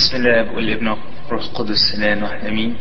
بسم 0.00 0.16
الله 0.16 0.52
والابن 0.56 0.88
روح 1.30 1.42
القدس 1.44 1.94
الان 1.94 2.22
واحد 2.22 2.46
آمين. 2.46 2.76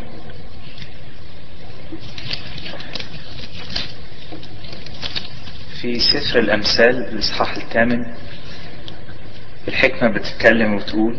في 5.82 6.00
سفر 6.00 6.40
الأمثال 6.40 6.96
الإصحاح 7.14 7.56
الثامن 7.56 8.06
الحكمة 9.68 10.10
بتتكلم 10.10 10.74
وتقول 10.74 11.18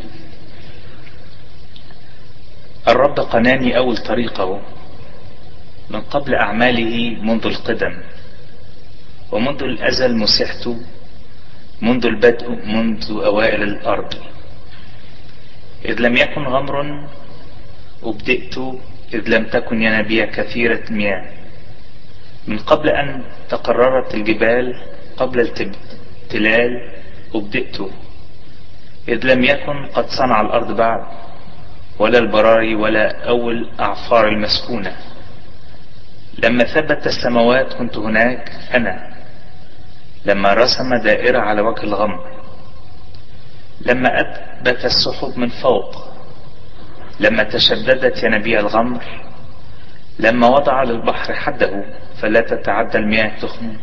الرب 2.88 3.20
قناني 3.20 3.76
أول 3.76 3.96
طريقه 3.96 4.60
من 5.90 6.00
قبل 6.00 6.34
أعماله 6.34 7.10
منذ 7.22 7.46
القدم 7.46 8.02
ومنذ 9.32 9.62
الأزل 9.62 10.16
مسحت 10.16 10.68
منذ 11.82 12.06
البدء 12.06 12.50
منذ 12.50 13.10
أوائل 13.10 13.62
الأرض. 13.62 14.14
إذ 15.84 16.00
لم 16.00 16.16
يكن 16.16 16.42
غمر 16.44 17.08
أبدئت 18.02 18.58
إذ 19.14 19.28
لم 19.28 19.44
تكن 19.44 19.82
ينابيع 19.82 20.24
كثيرة 20.24 20.82
مياه. 20.90 21.24
من 22.46 22.58
قبل 22.58 22.88
أن 22.88 23.24
تقررت 23.48 24.14
الجبال 24.14 24.80
قبل 25.16 25.40
التلال 25.40 26.92
أبدئت. 27.34 27.80
إذ 29.08 29.26
لم 29.26 29.44
يكن 29.44 29.86
قد 29.86 30.06
صنع 30.08 30.40
الأرض 30.40 30.76
بعد 30.76 31.04
ولا 31.98 32.18
البراري 32.18 32.74
ولا 32.74 33.28
أول 33.28 33.70
أعفار 33.80 34.28
المسكونة. 34.28 34.96
لما 36.38 36.64
ثبت 36.64 37.06
السماوات 37.06 37.72
كنت 37.72 37.96
هناك 37.96 38.52
أنا 38.74 39.10
لما 40.24 40.54
رسم 40.54 40.94
دائرة 40.94 41.38
على 41.38 41.60
وجه 41.60 41.82
الغمر. 41.82 42.39
لما 43.80 44.20
أثبت 44.20 44.84
السحب 44.84 45.38
من 45.38 45.48
فوق 45.48 46.10
لما 47.20 47.42
تشددت 47.42 48.22
ينابيع 48.22 48.60
الغمر 48.60 49.02
لما 50.18 50.46
وضع 50.48 50.82
للبحر 50.82 51.34
حده 51.34 51.84
فلا 52.22 52.40
تتعدى 52.40 52.98
المياه 52.98 53.38
تخم 53.40 53.76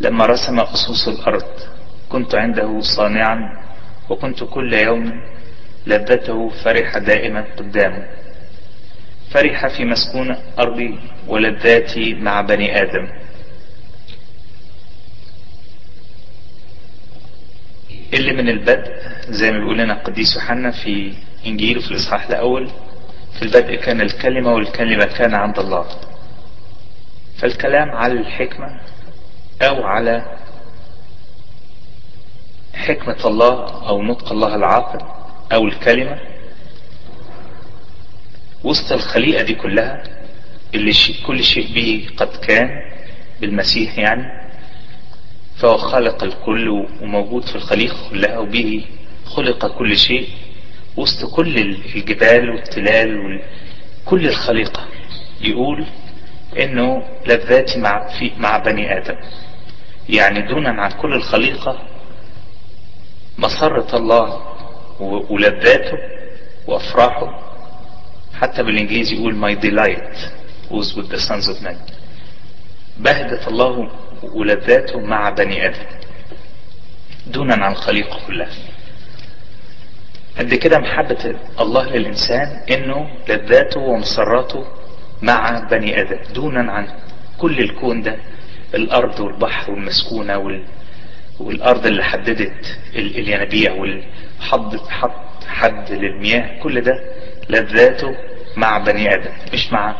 لما 0.00 0.26
رسم 0.26 0.60
أسس 0.60 1.08
الأرض 1.08 1.44
كنت 2.08 2.34
عنده 2.34 2.80
صانعا 2.80 3.38
وكنت 4.10 4.44
كل 4.44 4.74
يوم 4.74 5.12
لذته 5.86 6.48
فرح 6.48 6.98
دائما 6.98 7.44
قدامه 7.58 8.06
فرح 9.30 9.66
في 9.66 9.84
مسكون 9.84 10.36
أرضي 10.58 10.98
ولذاتي 11.28 12.14
مع 12.14 12.40
بني 12.40 12.82
آدم. 12.82 13.08
اللي 18.14 18.32
من 18.32 18.48
البدء 18.48 18.92
زي 19.28 19.52
ما 19.52 19.58
بيقول 19.58 19.78
لنا 19.78 19.92
القديس 19.92 20.34
يوحنا 20.36 20.70
في 20.70 21.12
انجيله 21.46 21.80
في 21.80 21.90
الإصحاح 21.90 22.26
الأول 22.28 22.70
في 23.32 23.42
البدء 23.42 23.74
كان 23.74 24.00
الكلمة 24.00 24.52
والكلمة 24.54 25.04
كان 25.04 25.34
عند 25.34 25.58
الله. 25.58 25.86
فالكلام 27.38 27.90
على 27.90 28.12
الحكمة 28.12 28.80
أو 29.62 29.82
على 29.86 30.36
حكمة 32.74 33.16
الله 33.24 33.88
أو 33.88 34.02
نطق 34.02 34.32
الله 34.32 34.54
العاقل 34.54 35.00
أو 35.52 35.66
الكلمة 35.66 36.18
وسط 38.64 38.92
الخليقة 38.92 39.42
دي 39.42 39.54
كلها 39.54 40.02
اللي 40.74 40.92
كل 41.26 41.44
شيء 41.44 41.74
به 41.74 42.08
قد 42.16 42.36
كان 42.36 42.68
بالمسيح 43.40 43.98
يعني 43.98 44.37
فهو 45.58 45.76
خلق 45.76 46.24
الكل 46.24 46.68
وموجود 47.02 47.44
في 47.44 47.56
الخليقة 47.56 47.96
كلها 48.10 48.38
وبه 48.38 48.84
خلق 49.26 49.78
كل 49.78 49.96
شيء 49.96 50.28
وسط 50.96 51.34
كل 51.34 51.58
الجبال 51.58 52.50
والتلال 52.50 53.40
وكل 54.06 54.28
الخليقة. 54.28 54.86
يقول 55.40 55.86
إنه 56.58 57.02
لذاتي 57.26 57.78
مع, 57.80 58.08
في 58.18 58.30
مع 58.38 58.58
بني 58.58 58.98
آدم. 58.98 59.16
يعني 60.08 60.42
دونا 60.48 60.82
عن 60.82 60.90
كل 60.90 61.14
الخليقة 61.14 61.78
مسرة 63.38 63.96
الله 63.96 64.42
ولذاته 65.00 65.98
وأفراحه. 66.66 67.44
حتى 68.40 68.62
بالإنجليزي 68.62 69.16
يقول 69.16 69.34
my 69.34 69.60
delight 69.60 70.16
was 70.70 70.94
with 70.96 71.08
the 71.10 71.20
sons 71.20 71.48
of 71.48 71.62
men. 71.62 71.76
بهجة 72.98 73.48
الله 73.48 73.90
ولذاته 74.22 75.00
مع 75.00 75.30
بني 75.30 75.66
آدم. 75.66 75.82
دونا 77.26 77.54
عن 77.64 77.72
الخليقة 77.72 78.18
كلها 78.26 78.48
قد 80.38 80.54
كده 80.54 80.78
محبة 80.78 81.34
الله 81.60 81.90
للإنسان 81.90 82.62
إنه 82.70 83.10
لذاته 83.28 83.80
ومسراته 83.80 84.64
مع 85.22 85.58
بني 85.70 86.00
آدم. 86.00 86.18
دونا 86.34 86.72
عن 86.72 86.88
كل 87.38 87.58
الكون 87.58 88.02
ده. 88.02 88.16
الأرض 88.74 89.20
والبحر 89.20 89.70
والمسكونة 89.70 90.38
وال... 90.38 90.64
والأرض 91.40 91.86
اللي 91.86 92.04
حددت 92.04 92.78
ال... 92.94 93.18
الينابيع 93.18 93.72
والحد 93.72 94.76
حط 94.88 95.44
حد 95.46 95.92
للمياه. 95.92 96.62
كل 96.62 96.80
ده 96.80 96.94
لذاته 97.48 98.16
مع 98.56 98.78
بني 98.78 99.14
آدم 99.14 99.30
مش 99.52 99.72
مع 99.72 99.96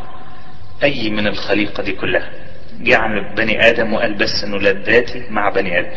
أي 0.83 1.09
من 1.09 1.27
الخليقة 1.27 1.83
دي 1.83 1.91
كلها. 1.91 2.29
جعل 2.79 3.23
بني 3.35 3.69
آدم 3.69 3.93
وقال 3.93 4.13
بس 4.13 4.43
إنه 4.43 4.57
لذاتي 4.57 5.23
مع 5.29 5.49
بني 5.49 5.79
آدم. 5.79 5.89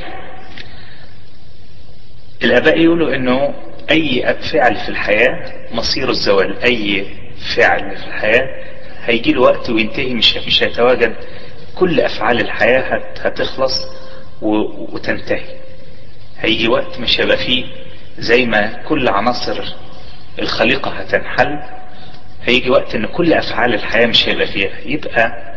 الآباء 2.44 2.80
يقولوا 2.80 3.14
إنه 3.14 3.54
أي 3.90 4.36
فعل 4.52 4.76
في 4.76 4.88
الحياة 4.88 5.52
مصير 5.72 6.10
الزوال. 6.10 6.58
أي 6.62 7.06
فعل 7.56 7.96
في 7.96 8.06
الحياة 8.06 8.48
هيجي 9.04 9.32
له 9.32 9.40
وقت 9.40 9.70
وينتهي 9.70 10.14
مش 10.14 10.36
مش 10.36 10.62
هيتواجد. 10.62 11.14
كل 11.74 12.00
أفعال 12.00 12.40
الحياة 12.40 13.02
هتخلص 13.20 13.86
وتنتهي. 14.42 15.56
هيجي 16.40 16.68
وقت 16.68 16.98
مش 17.00 17.20
هيبقى 17.20 17.36
فيه. 17.36 17.64
زي 18.18 18.46
ما 18.46 18.66
كل 18.88 19.08
عناصر 19.08 19.74
الخليقة 20.38 20.90
هتنحل 20.90 21.58
هيجي 22.44 22.70
وقت 22.70 22.94
إن 22.94 23.06
كل 23.06 23.32
أفعال 23.32 23.74
الحياة 23.74 24.06
مش 24.06 24.28
هيبقى 24.28 24.46
فيها. 24.46 24.70
يبقى 24.84 25.51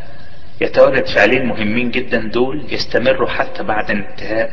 يتواجد 0.62 1.08
فعلين 1.08 1.46
مهمين 1.46 1.92
جدا 1.92 2.18
دول 2.34 2.66
يستمروا 2.70 3.30
حتى 3.30 3.64
بعد 3.64 3.92
انتهاء 3.92 4.52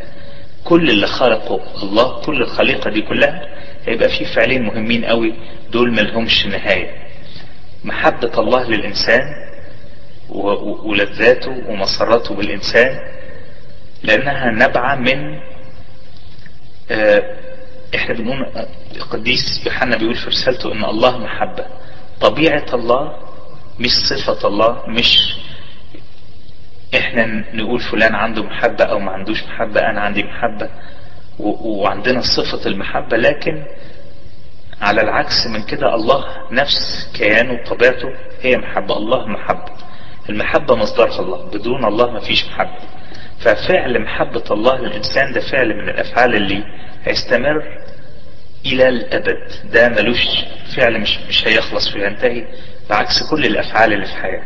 كل 0.64 0.90
اللي 0.90 1.06
خلقه 1.06 1.60
الله 1.82 2.20
كل 2.22 2.42
الخليقة 2.42 2.90
دي 2.90 3.02
كلها 3.02 3.48
هيبقى 3.86 4.08
في 4.08 4.24
فعلين 4.24 4.62
مهمين 4.62 5.04
قوي 5.04 5.34
دول 5.72 5.90
ملهمش 5.92 6.46
نهاية. 6.46 6.90
محبة 7.84 8.32
الله 8.38 8.64
للإنسان 8.70 9.20
ولذاته 10.84 11.62
ومسرته 11.68 12.34
بالإنسان 12.34 12.98
لأنها 14.02 14.50
نبعة 14.50 14.96
من 14.96 15.38
إحنا 17.94 18.14
بنقول 18.14 18.66
القديس 18.96 19.66
يوحنا 19.66 19.96
بيقول 19.96 20.14
في 20.14 20.26
رسالته 20.26 20.72
إن 20.72 20.84
الله 20.84 21.18
محبة. 21.18 21.66
طبيعة 22.20 22.66
الله 22.74 23.16
مش 23.80 23.90
صفة 23.90 24.48
الله 24.48 24.82
مش 24.88 25.36
إحنا 26.96 27.26
نقول 27.54 27.80
فلان 27.80 28.14
عنده 28.14 28.42
محبة 28.42 28.84
أو 28.84 28.98
ما 28.98 29.12
عندوش 29.12 29.42
محبة 29.44 29.80
أنا 29.80 30.00
عندي 30.00 30.22
محبة 30.22 30.70
وعندنا 31.38 32.20
صفة 32.20 32.66
المحبة 32.70 33.16
لكن 33.16 33.62
على 34.80 35.00
العكس 35.00 35.46
من 35.46 35.62
كده 35.62 35.94
الله 35.94 36.24
نفس 36.52 37.10
كيانه 37.14 37.52
وطبيعته 37.52 38.08
هي 38.42 38.56
محبة. 38.56 38.96
الله 38.96 39.26
محبة. 39.26 39.72
المحبة 40.30 40.74
مصدرها 40.76 41.20
الله. 41.20 41.46
بدون 41.50 41.84
الله 41.84 42.10
ما 42.10 42.20
فيش 42.20 42.46
محبة. 42.46 42.78
ففعل 43.40 44.02
محبة 44.02 44.44
الله 44.50 44.76
للإنسان 44.78 45.32
ده 45.32 45.40
فعل 45.40 45.74
من 45.76 45.88
الأفعال 45.88 46.34
اللي 46.34 46.64
هيستمر 47.04 47.62
إلى 48.66 48.88
الأبد. 48.88 49.52
ده 49.64 49.88
ملوش 49.88 50.26
فعل 50.76 51.00
مش, 51.00 51.18
مش 51.28 51.48
هيخلص 51.48 51.94
وينتهي 51.94 52.44
بعكس 52.90 53.30
كل 53.30 53.46
الأفعال 53.46 53.92
اللي 53.92 54.06
في 54.06 54.12
الحياة 54.12 54.42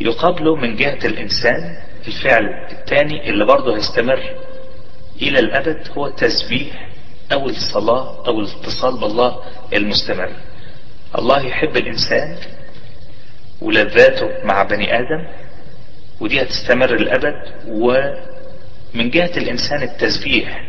يقابله 0.00 0.56
من 0.56 0.76
جهة 0.76 0.98
الإنسان 1.04 1.76
الفعل 2.06 2.44
الثاني 2.70 3.30
اللي 3.30 3.44
برضه 3.46 3.76
هيستمر 3.76 4.20
إلى 5.22 5.38
الأبد 5.38 5.88
هو 5.98 6.06
التسبيح 6.06 6.88
أو 7.32 7.46
الصلاة 7.46 8.26
أو 8.26 8.40
الاتصال 8.40 9.00
بالله 9.00 9.36
المستمر. 9.72 10.30
الله 11.18 11.46
يحب 11.46 11.76
الإنسان 11.76 12.36
ولذاته 13.60 14.44
مع 14.44 14.62
بني 14.62 14.98
آدم 14.98 15.26
ودي 16.20 16.42
هتستمر 16.42 16.94
الأبد 16.94 17.34
ومن 17.68 19.10
جهة 19.10 19.30
الإنسان 19.36 19.82
التسبيح 19.82 20.64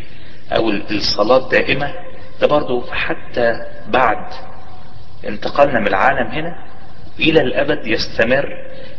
أو 0.51 0.69
الصلاة 0.69 1.37
الدائمة 1.37 1.93
ده 2.41 2.47
برضه 2.47 2.91
حتى 2.91 3.53
بعد 3.87 4.33
انتقالنا 5.27 5.79
من 5.79 5.87
العالم 5.87 6.27
هنا 6.31 6.55
إلى 7.19 7.41
الأبد 7.41 7.87
يستمر 7.87 8.49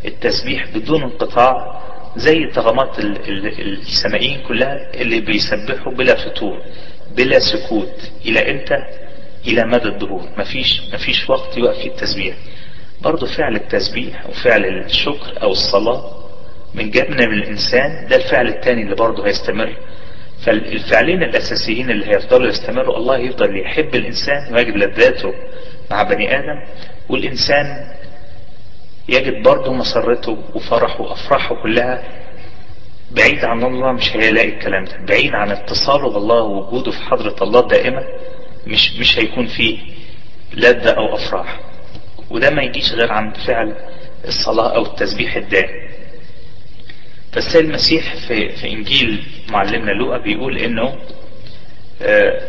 التسبيح 0.05 0.67
بدون 0.75 1.03
انقطاع 1.03 1.81
زي 2.17 2.47
طغمات 2.47 2.99
السمائيين 2.99 4.41
كلها 4.49 4.91
اللي 4.95 5.21
بيسبحوا 5.21 5.93
بلا 5.93 6.15
فتور 6.15 6.63
بلا 7.17 7.39
سكوت. 7.39 8.11
إلى 8.27 8.51
إمتى؟ 8.51 8.77
إلى 9.47 9.65
مدى 9.65 9.89
الدهور. 9.89 10.29
مفيش, 10.39 10.83
مفيش 10.95 11.31
وقت 11.31 11.57
يوقف 11.59 11.79
فيه 11.79 11.89
التسبيح. 11.91 12.35
برضو 13.03 13.27
فعل 13.27 13.57
التسبيح 13.57 14.27
وفعل 14.27 14.65
الشكر 14.65 15.43
أو 15.43 15.51
الصلاة 15.53 16.25
من 16.75 16.91
جبنا 16.91 17.27
من 17.27 17.33
الإنسان 17.39 18.07
ده 18.11 18.17
الفعل 18.17 18.49
الثاني 18.49 18.83
اللي 18.83 18.95
برضه 18.95 19.27
هيستمر. 19.27 19.77
فالفعلين 20.45 21.23
الأساسيين 21.23 21.91
اللي 21.91 22.07
هيفضلوا 22.07 22.49
يستمروا 22.49 22.97
الله 22.97 23.19
يفضل 23.19 23.61
يحب 23.61 23.95
الإنسان 23.95 24.55
ويجد 24.55 24.77
لذاته 24.77 25.35
مع 25.91 26.03
بني 26.03 26.39
آدم 26.39 26.61
والإنسان 27.09 27.67
يجد 29.09 29.43
برضه 29.43 29.73
مسرته 29.73 30.39
وفرحه 30.55 31.01
وأفراحه 31.01 31.63
كلها 31.63 32.03
بعيد 33.11 33.45
عن 33.45 33.65
الله 33.65 33.93
مش 33.93 34.17
هيلاقي 34.17 34.49
الكلام 34.49 34.85
ده. 34.85 34.97
بعيد 35.09 35.35
عن 35.35 35.51
اتصاله 35.51 36.11
بالله 36.11 36.43
ووجوده 36.43 36.91
في 36.91 36.99
حضرة 37.03 37.37
الله 37.43 37.69
دائما 37.69 38.05
مش 38.67 38.93
مش 38.97 39.19
هيكون 39.19 39.47
فيه 39.47 39.79
لذة 40.55 40.91
أو 40.91 41.15
أفراح. 41.15 41.61
وده 42.31 42.51
ما 42.51 42.63
يجيش 42.63 42.93
غير 42.93 43.13
عن 43.13 43.33
فعل 43.47 43.77
الصلاة 44.25 44.75
أو 44.77 44.83
التسبيح 44.83 45.37
الدائم. 45.37 45.91
فالسيد 47.33 47.65
المسيح 47.65 48.15
في, 48.29 48.49
في 48.49 48.73
إنجيل 48.73 49.25
معلمنا 49.49 49.91
لوقا 49.91 50.19
بيقول 50.19 50.59
إنه 50.59 50.99
آه 52.03 52.41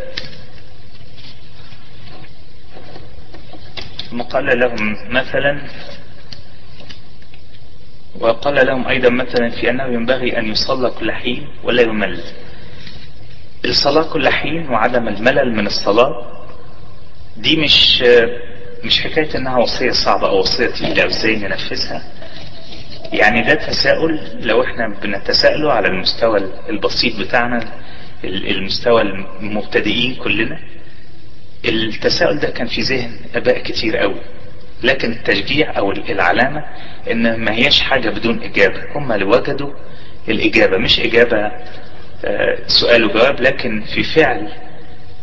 ثم 4.11 4.21
قال 4.21 4.59
لهم 4.59 4.97
مثلا 5.09 5.61
وقال 8.19 8.67
لهم 8.67 8.87
أيضا 8.87 9.09
مثلا 9.09 9.49
في 9.49 9.69
أنه 9.69 9.83
ينبغي 9.85 10.37
أن 10.39 10.47
يصلى 10.51 10.89
كل 10.99 11.11
حين 11.11 11.47
ولا 11.63 11.81
يمل. 11.81 12.23
الصلاة 13.65 14.13
كل 14.13 14.29
حين 14.29 14.69
وعدم 14.69 15.07
الملل 15.07 15.55
من 15.55 15.65
الصلاة 15.67 16.31
دي 17.37 17.55
مش 17.57 18.03
مش 18.83 19.01
حكاية 19.01 19.35
إنها 19.37 19.57
وصية 19.57 19.91
صعبة 19.91 20.27
أو 20.29 20.39
وصية 20.39 20.67
تقيلة 20.67 21.05
إزاي 21.05 21.35
ننفذها. 21.35 22.03
يعني 23.13 23.41
ده 23.41 23.53
تساؤل 23.53 24.19
لو 24.41 24.63
إحنا 24.63 24.87
بنتساءله 25.03 25.71
على 25.71 25.87
المستوى 25.87 26.39
البسيط 26.69 27.19
بتاعنا 27.19 27.59
المستوى 28.23 29.01
المبتدئين 29.01 30.15
كلنا 30.15 30.59
التساؤل 31.65 32.39
ده 32.39 32.49
كان 32.49 32.67
في 32.67 32.81
ذهن 32.81 33.11
آباء 33.35 33.63
كتير 33.63 33.97
قوي. 33.97 34.21
لكن 34.83 35.11
التشجيع 35.11 35.77
أو 35.77 35.91
العلامة 35.91 36.65
إن 37.11 37.35
ما 37.39 37.51
هياش 37.53 37.81
حاجة 37.81 38.09
بدون 38.09 38.43
إجابة. 38.43 38.83
هم 38.95 39.11
اللي 39.11 39.25
وجدوا 39.25 39.73
الإجابة 40.29 40.77
مش 40.77 40.99
إجابة 40.99 41.51
سؤال 42.67 43.05
وجواب 43.05 43.41
لكن 43.41 43.81
في 43.81 44.03
فعل 44.03 44.51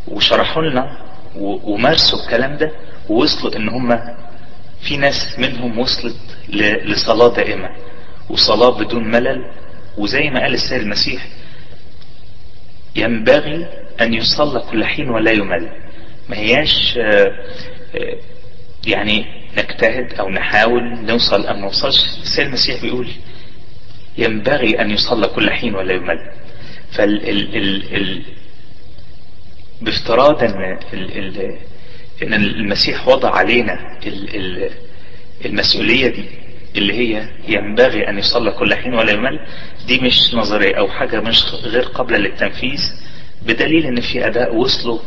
وشرحوا 0.08 0.62
لنا 0.62 0.98
ومارسوا 1.36 2.18
الكلام 2.24 2.56
ده 2.56 2.72
ووصلوا 3.08 3.56
إن 3.56 3.68
هم 3.68 4.00
في 4.80 4.96
ناس 4.96 5.38
منهم 5.38 5.78
وصلت 5.78 6.16
لصلاة 6.84 7.34
دائمة 7.34 7.68
وصلاة 8.30 8.70
بدون 8.70 9.10
ملل. 9.10 9.44
وزي 9.98 10.30
ما 10.30 10.40
قال 10.40 10.54
السيد 10.54 10.80
المسيح 10.82 11.26
ينبغي 12.96 13.66
أن 14.00 14.14
يصلى 14.14 14.60
كل 14.70 14.84
حين 14.84 15.10
ولا 15.10 15.30
يمل. 15.30 15.68
ما 16.28 16.36
هياش 16.36 16.98
يعني 18.86 19.26
نجتهد 19.56 20.14
أو 20.14 20.28
نحاول 20.30 20.82
نوصل 21.04 21.46
أو 21.46 21.56
نوصلش. 21.56 22.04
السيد 22.22 22.46
المسيح 22.46 22.82
بيقول 22.82 23.08
ينبغي 24.18 24.80
أن 24.80 24.90
يصلى 24.90 25.26
كل 25.28 25.50
حين 25.50 25.74
ولا 25.74 25.92
يمل. 25.94 26.30
فال 26.92 27.28
ال 27.28 27.56
ال 27.56 27.94
ال 27.96 28.22
بافتراض 29.80 30.42
إن 30.44 30.78
ال 30.92 31.18
ال 31.18 31.56
إن 32.22 32.34
المسيح 32.34 33.08
وضع 33.08 33.30
علينا 33.30 33.98
ال 34.06 34.36
ال 34.36 34.70
المسؤولية 35.44 36.08
دي 36.08 36.24
اللي 36.76 36.92
هي 36.98 37.28
ينبغي 37.48 38.08
أن 38.08 38.18
يصلى 38.18 38.50
كل 38.50 38.74
حين 38.74 38.94
ولا 38.94 39.12
يمل 39.12 39.40
دي 39.86 39.98
مش 40.00 40.34
نظرية 40.34 40.74
أو 40.78 40.88
حاجة 40.88 41.20
مش 41.20 41.44
غير 41.64 41.82
قابلة 41.82 42.18
للتنفيذ 42.18 42.82
بدليل 43.46 43.86
إن 43.86 44.00
في 44.00 44.26
أداء 44.26 44.54
وصلوا 44.54 44.98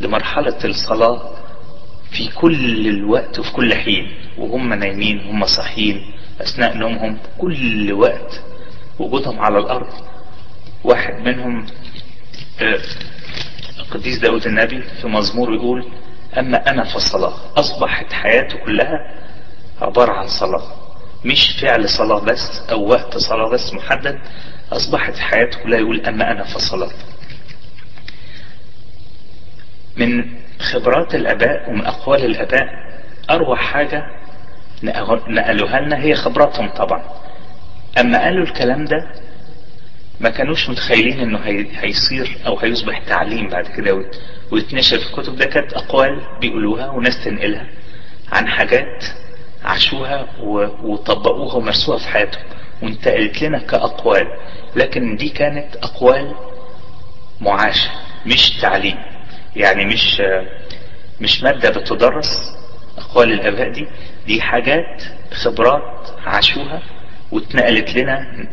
لمرحلة 0.00 0.58
الصلاة 0.64 1.30
في 2.10 2.28
كل 2.34 2.88
الوقت 2.88 3.38
وفي 3.38 3.52
كل 3.52 3.74
حين 3.74 4.14
وهم 4.38 4.74
نايمين 4.74 5.20
هم 5.20 5.46
صاحيين 5.46 6.12
أثناء 6.40 6.76
نومهم 6.76 7.18
كل 7.38 7.92
وقت 7.92 8.42
وجودهم 8.98 9.40
على 9.40 9.58
الأرض. 9.58 9.92
واحد 10.84 11.14
منهم 11.14 11.66
القديس 13.78 14.18
داود 14.18 14.46
النبي 14.46 14.82
في 14.82 15.06
مزمور 15.08 15.54
يقول 15.54 15.86
أما 16.38 16.70
أنا 16.70 16.84
فالصلاة 16.84 17.34
أصبحت 17.56 18.12
حياته 18.12 18.56
كلها 18.64 19.14
عبارة 19.80 20.12
عن 20.12 20.28
صلاة 20.28 20.62
مش 21.24 21.50
فعل 21.60 21.88
صلاة 21.88 22.18
بس 22.20 22.60
أو 22.70 22.88
وقت 22.88 23.16
صلاة 23.16 23.50
بس 23.50 23.74
محدد 23.74 24.18
أصبحت 24.72 25.18
حياته 25.18 25.58
كلها 25.62 25.78
يقول 25.80 26.00
أما 26.06 26.30
أنا 26.32 26.44
فالصلاة. 26.44 26.90
من 29.96 30.24
خبرات 30.60 31.14
الآباء 31.14 31.70
ومن 31.70 31.86
أقوال 31.86 32.24
الآباء 32.24 32.68
أروع 33.30 33.56
حاجة 33.56 34.02
نقلوها 35.28 35.80
لنا 35.80 35.98
هي 36.02 36.14
خبراتهم 36.14 36.68
طبعا. 36.68 37.02
أما 38.00 38.24
قالوا 38.24 38.44
الكلام 38.44 38.84
ده 38.84 39.12
ما 40.20 40.30
كانوش 40.30 40.70
متخيلين 40.70 41.20
إنه 41.20 41.38
هيصير 41.80 42.38
أو 42.46 42.58
هيصبح 42.58 42.98
تعليم 42.98 43.48
بعد 43.48 43.66
كده. 43.66 44.04
ويتنشر 44.52 44.98
في 44.98 45.06
الكتب 45.06 45.36
ده 45.36 45.44
كانت 45.46 45.72
أقوال 45.72 46.20
بيقولوها 46.40 46.90
وناس 46.90 47.24
تنقلها 47.24 47.66
عن 48.32 48.48
حاجات 48.48 49.04
عاشوها 49.64 50.26
وطبقوها 50.82 51.54
ومارسوها 51.54 51.98
في 51.98 52.08
حياتهم 52.08 52.42
وانتقلت 52.82 53.42
لنا 53.42 53.58
كأقوال. 53.58 54.26
لكن 54.76 55.16
دي 55.16 55.28
كانت 55.28 55.76
أقوال 55.76 56.34
معاشة 57.40 57.90
مش 58.26 58.50
تعليم. 58.60 58.96
يعني 59.56 59.84
مش 59.84 60.22
مش 61.20 61.42
مادة 61.42 61.70
بتدرس 61.70 62.56
أقوال 62.98 63.32
الآباء 63.32 63.68
دي 63.72 63.86
دي 64.26 64.40
حاجات 64.40 65.02
خبرات 65.32 66.08
عاشوها 66.26 66.82
واتنقلت 67.32 67.94
لنا 67.96 68.46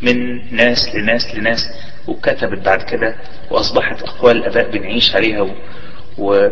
من 0.00 0.40
ناس 0.56 0.94
لناس 0.94 1.34
لناس 1.34 1.68
وكتبت 2.08 2.58
بعد 2.58 2.82
كده 2.82 3.16
وأصبحت 3.50 4.02
أقوال 4.02 4.36
الاباء 4.36 4.70
بنعيش 4.70 5.16
عليها 5.16 5.40
و... 5.40 5.50
و... 6.18 6.48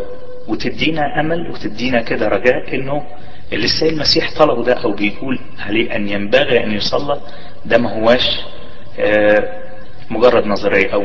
وتدينا 0.49 1.21
أمل 1.21 1.51
وتدينا 1.51 2.01
كده 2.03 2.29
رجاء 2.29 2.75
إنه 2.75 3.07
اللي 3.53 3.65
السيد 3.65 3.93
المسيح 3.93 4.39
طلبه 4.39 4.65
ده 4.65 4.75
أو 4.75 4.93
بيقول 4.93 5.39
عليه 5.59 5.97
أن 5.97 6.09
ينبغي 6.09 6.65
أن 6.65 6.73
يصلى 6.73 7.21
ده 7.65 7.79
ما 7.79 7.93
هواش 7.99 8.41
آه 8.99 9.63
مجرد 10.11 10.47
نظرية 10.47 10.93
أو 10.95 11.05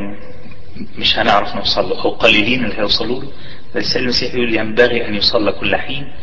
مش 0.97 1.19
هنعرف 1.19 1.55
نوصل 1.55 1.89
له 1.89 2.03
أو 2.03 2.09
قليلين 2.09 2.63
اللي 2.65 2.75
هيوصلوا 2.77 3.21
له. 3.23 3.31
السيد 3.75 4.01
المسيح 4.01 4.33
يقول 4.33 4.55
ينبغي 4.55 5.07
أن 5.07 5.15
يصلى 5.15 5.51
كل 5.51 5.75
حين. 5.75 6.13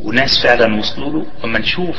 وناس 0.00 0.42
فعلا 0.42 0.78
وصلوا 0.78 1.10
له. 1.12 1.26
أما 1.44 1.58
نشوف 1.58 1.96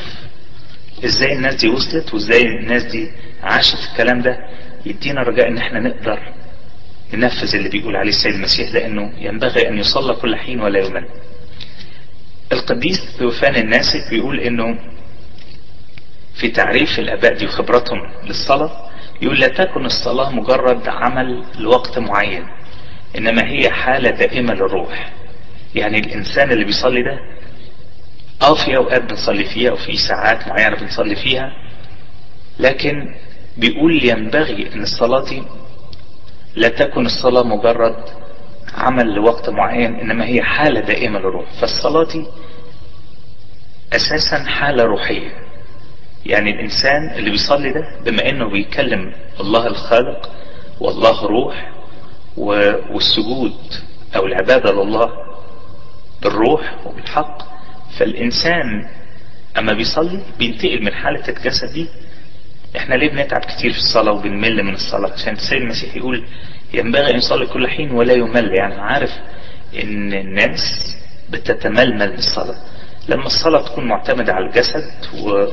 إزاي 1.05 1.33
الناس 1.33 1.55
دي 1.55 1.67
وصلت 1.69 2.13
وإزاي 2.13 2.41
الناس 2.41 2.83
دي 2.83 3.11
عاشت 3.43 3.77
الكلام 3.91 4.21
ده 4.21 4.37
يدينا 4.85 5.21
رجاء 5.23 5.47
إن 5.47 5.57
إحنا 5.57 5.79
نقدر 5.79 6.19
ننفذ 7.13 7.55
اللي 7.55 7.69
بيقول 7.69 7.95
عليه 7.95 8.09
السيد 8.09 8.33
المسيح 8.33 8.71
لأنه 8.73 9.13
ينبغي 9.17 9.69
أن 9.69 9.77
يصلى 9.77 10.13
كل 10.13 10.35
حين 10.35 10.61
ولا 10.61 10.79
يمل 10.85 11.07
القديس 12.51 12.99
ثوفان 13.19 13.55
الناسك 13.55 14.09
بيقول 14.09 14.39
إنه 14.39 14.79
في 16.35 16.47
تعريف 16.47 16.99
الآباء 16.99 17.33
دي 17.37 17.45
وخبرتهم 17.45 17.99
للصلاة 18.23 18.86
يقول 19.21 19.39
لا 19.39 19.47
تكن 19.47 19.85
الصلاة 19.85 20.29
مجرد 20.31 20.87
عمل 20.87 21.43
لوقت 21.59 21.99
معين 21.99 22.47
إنما 23.17 23.49
هي 23.49 23.69
حالة 23.69 24.09
دائمة 24.09 24.53
للروح. 24.53 25.13
يعني 25.75 25.99
الإنسان 25.99 26.51
اللي 26.51 26.65
بيصلي 26.65 27.03
ده 27.03 27.19
آه 28.41 28.53
في 28.65 28.75
أوقات 28.77 29.01
بنصلي 29.03 29.45
فيها 29.45 29.71
وفي 29.71 29.97
ساعات 29.97 30.47
معينة 30.47 30.75
بنصلي 30.75 31.15
فيها 31.15 31.51
لكن 32.59 33.15
بيقول 33.57 34.05
ينبغي 34.05 34.73
إن 34.73 34.81
الصلاة 34.81 35.23
دي 35.25 35.43
لا 36.55 36.67
تكن 36.69 37.05
الصلاة 37.05 37.43
مجرد 37.43 37.95
عمل 38.73 39.13
لوقت 39.15 39.49
معين 39.49 39.95
إنما 39.95 40.25
هي 40.25 40.41
حالة 40.41 40.79
دائمة 40.79 41.19
للروح. 41.19 41.51
فالصلاة 41.61 42.03
دي 42.03 42.25
أساسا 43.93 44.43
حالة 44.43 44.83
روحية. 44.83 45.46
يعني 46.25 46.51
الإنسان 46.51 47.09
اللي 47.15 47.29
بيصلي 47.29 47.71
ده 47.73 47.87
بما 48.05 48.29
إنه 48.29 48.49
بيكلم 48.49 49.13
الله 49.39 49.67
الخالق 49.67 50.31
والله 50.79 51.25
روح 51.25 51.71
والسجود 52.91 53.53
أو 54.15 54.25
العبادة 54.25 54.71
لله 54.71 55.09
بالروح 56.21 56.75
وبالحق 56.85 57.37
فالإنسان 57.99 58.89
أما 59.57 59.73
بيصلي 59.73 60.19
بينتقل 60.39 60.83
من 60.83 60.93
حالة 60.93 61.23
الجسد 61.29 61.73
دي. 61.73 61.87
إحنا 62.77 62.95
ليه 62.95 63.09
بنتعب 63.09 63.41
كتير 63.41 63.71
في 63.71 63.77
الصلاة 63.77 64.11
وبنمل 64.11 64.63
من 64.63 64.73
الصلاة؟ 64.73 65.13
عشان 65.13 65.33
السيد 65.33 65.61
المسيح 65.61 65.95
يقول 65.95 66.25
ينبغي 66.73 67.11
أن 67.11 67.15
يصلي 67.17 67.45
كل 67.45 67.67
حين 67.67 67.91
ولا 67.91 68.13
يمل. 68.13 68.53
يعني 68.55 68.75
عارف 68.75 69.09
إن 69.83 70.13
الناس 70.13 70.95
بتتململ 71.29 72.11
بالصلاة 72.11 72.55
لما 73.09 73.25
الصلاة 73.25 73.61
تكون 73.65 73.85
معتمدة 73.87 74.33
على 74.33 74.45
الجسد 74.45 74.83
و... 75.23 75.45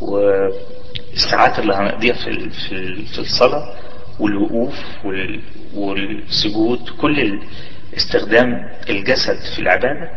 والساعات 0.00 1.58
اللي 1.58 1.74
هنقضيها 1.74 2.14
في 2.14 2.50
في 3.14 3.18
الصلاة 3.18 3.74
والوقوف 4.20 4.74
وال... 5.04 5.40
والسجود 5.74 6.88
كل 7.00 7.40
استخدام 7.96 8.70
الجسد 8.90 9.36
في 9.56 9.58
العبادة 9.62 10.10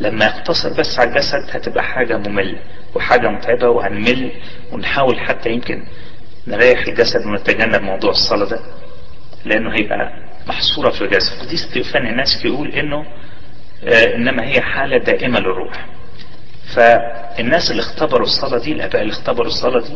لما 0.00 0.24
يقتصر 0.24 0.72
بس 0.78 0.98
على 0.98 1.10
الجسد 1.10 1.44
هتبقى 1.50 1.82
حاجة 1.84 2.16
مملة 2.16 2.58
وحاجة 2.94 3.28
متعبة 3.28 3.68
وهنمل 3.68 4.30
ونحاول 4.72 5.20
حتى 5.20 5.50
يمكن 5.50 5.84
نريح 6.46 6.86
الجسد 6.86 7.26
ونتجنب 7.26 7.82
موضوع 7.82 8.10
الصلاة 8.10 8.48
ده 8.48 8.60
لأنه 9.44 9.74
هيبقى 9.74 10.12
محصورة 10.46 10.90
في 10.90 11.04
الجسد. 11.04 11.46
قديس 11.46 11.70
تيوفان 11.72 12.06
الناس 12.06 12.44
يقول 12.44 12.68
إنه 12.68 13.06
آه 13.84 14.14
إنما 14.16 14.46
هي 14.46 14.60
حالة 14.60 14.98
دائمة 14.98 15.40
للروح. 15.40 15.86
فالناس 16.66 17.70
اللي 17.70 17.80
اختبروا 17.82 18.26
الصلاة 18.26 18.58
دي 18.58 18.72
الآباء 18.72 19.02
اللي 19.02 19.12
اختبروا 19.12 19.46
الصلاة 19.46 19.80
دي 19.80 19.94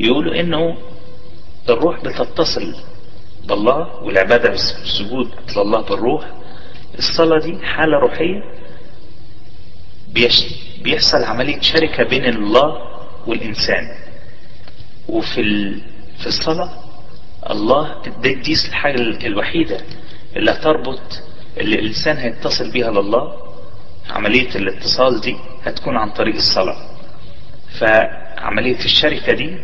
يقولوا 0.00 0.40
إنه 0.40 0.76
الروح 1.68 2.00
بتتصل 2.04 2.74
بالله 3.44 4.02
والعبادة 4.02 4.48
بالسجود 4.48 5.30
لله 5.56 5.80
بالروح. 5.80 6.24
الصلاة 6.98 7.38
دي 7.38 7.58
حالة 7.66 7.98
روحية 7.98 8.42
بيحصل 10.82 11.24
عملية 11.24 11.60
شركة 11.60 12.02
بين 12.02 12.24
الله 12.24 12.76
والإنسان. 13.26 13.88
وفي 15.08 15.74
في 16.18 16.26
الصلاة 16.26 16.70
الله 17.50 18.02
دي 18.22 18.52
الحاجة 18.68 18.94
الوحيدة 19.26 19.80
اللي 20.36 20.50
هتربط 20.50 21.00
اللي 21.56 21.76
الإنسان 21.78 22.16
هيتصل 22.16 22.70
بيها 22.70 22.90
لله. 22.90 23.36
عملية 24.10 24.50
الاتصال 24.54 25.20
دي 25.20 25.36
هتكون 25.66 25.96
عن 25.96 26.10
طريق 26.10 26.34
الصلاة. 26.34 26.76
فعملية 27.78 28.78
الشركة 28.84 29.32
دي 29.32 29.56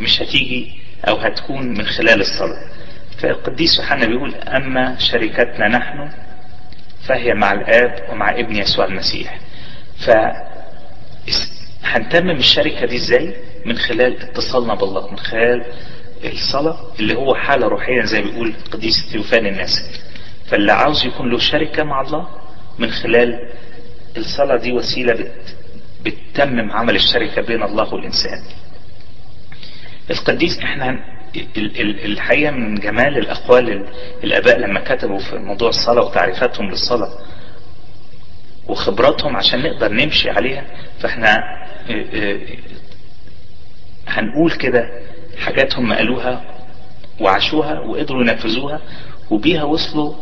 مش 0.00 0.22
هتيجي 0.22 0.80
أو 1.08 1.16
هتكون 1.16 1.68
من 1.78 1.86
خلال 1.86 2.20
الصلاة. 2.20 2.68
فالقديس 3.18 3.78
يوحنا 3.78 4.06
بيقول 4.06 4.34
أما 4.34 4.98
شركتنا 4.98 5.68
نحن 5.68 6.10
فهي 7.06 7.34
مع 7.34 7.52
الآب 7.52 8.08
ومع 8.10 8.30
ابن 8.30 8.56
يسوع 8.56 8.84
المسيح. 8.84 9.38
ف 9.98 10.10
هنتمم 11.84 12.30
الشركة 12.30 12.86
دي 12.86 12.96
إزاي؟ 12.96 13.34
من 13.66 13.76
خلال 13.78 14.22
اتصالنا 14.22 14.74
بالله 14.74 15.10
من 15.10 15.18
خلال 15.18 15.64
الصلاة 16.24 16.78
اللي 17.00 17.14
هو 17.14 17.34
حالة 17.34 17.66
روحية 17.68 18.02
زي 18.02 18.20
ما 18.22 18.30
بيقول 18.30 18.48
القديس 18.66 19.10
تيوفان 19.12 19.46
الناسك 19.46 19.84
فاللي 20.46 20.72
عاوز 20.72 21.06
يكون 21.06 21.30
له 21.30 21.38
شركة 21.38 21.82
مع 21.84 22.00
الله 22.00 22.28
من 22.78 22.90
خلال 22.90 23.48
الصلاة 24.16 24.56
دي 24.56 24.72
وسيلة 24.72 25.12
بت 25.14 25.56
بتتمم 26.04 26.72
عمل 26.72 26.94
الشركة 26.96 27.42
بين 27.42 27.62
الله 27.62 27.94
والإنسان. 27.94 28.42
القديس 30.10 30.58
إحنا 30.58 30.98
الحقيقة 32.04 32.50
من 32.50 32.74
جمال 32.74 33.18
الأقوال 33.18 33.86
الآباء 34.24 34.58
لما 34.58 34.80
كتبوا 34.80 35.18
في 35.18 35.36
موضوع 35.38 35.68
الصلاة 35.68 36.02
وتعريفاتهم 36.02 36.70
للصلاة 36.70 37.10
وخبراتهم 38.68 39.36
عشان 39.36 39.62
نقدر 39.62 39.92
نمشي 39.92 40.30
عليها 40.30 40.64
فاحنا 41.00 41.38
هنقول 44.08 44.52
كده 44.52 44.90
حاجات 45.38 45.74
هم 45.76 45.92
قالوها 45.92 46.44
وعاشوها 47.20 47.80
وقدروا 47.80 48.22
ينفذوها 48.22 48.80
وبيها 49.30 49.64
وصلوا 49.64 50.14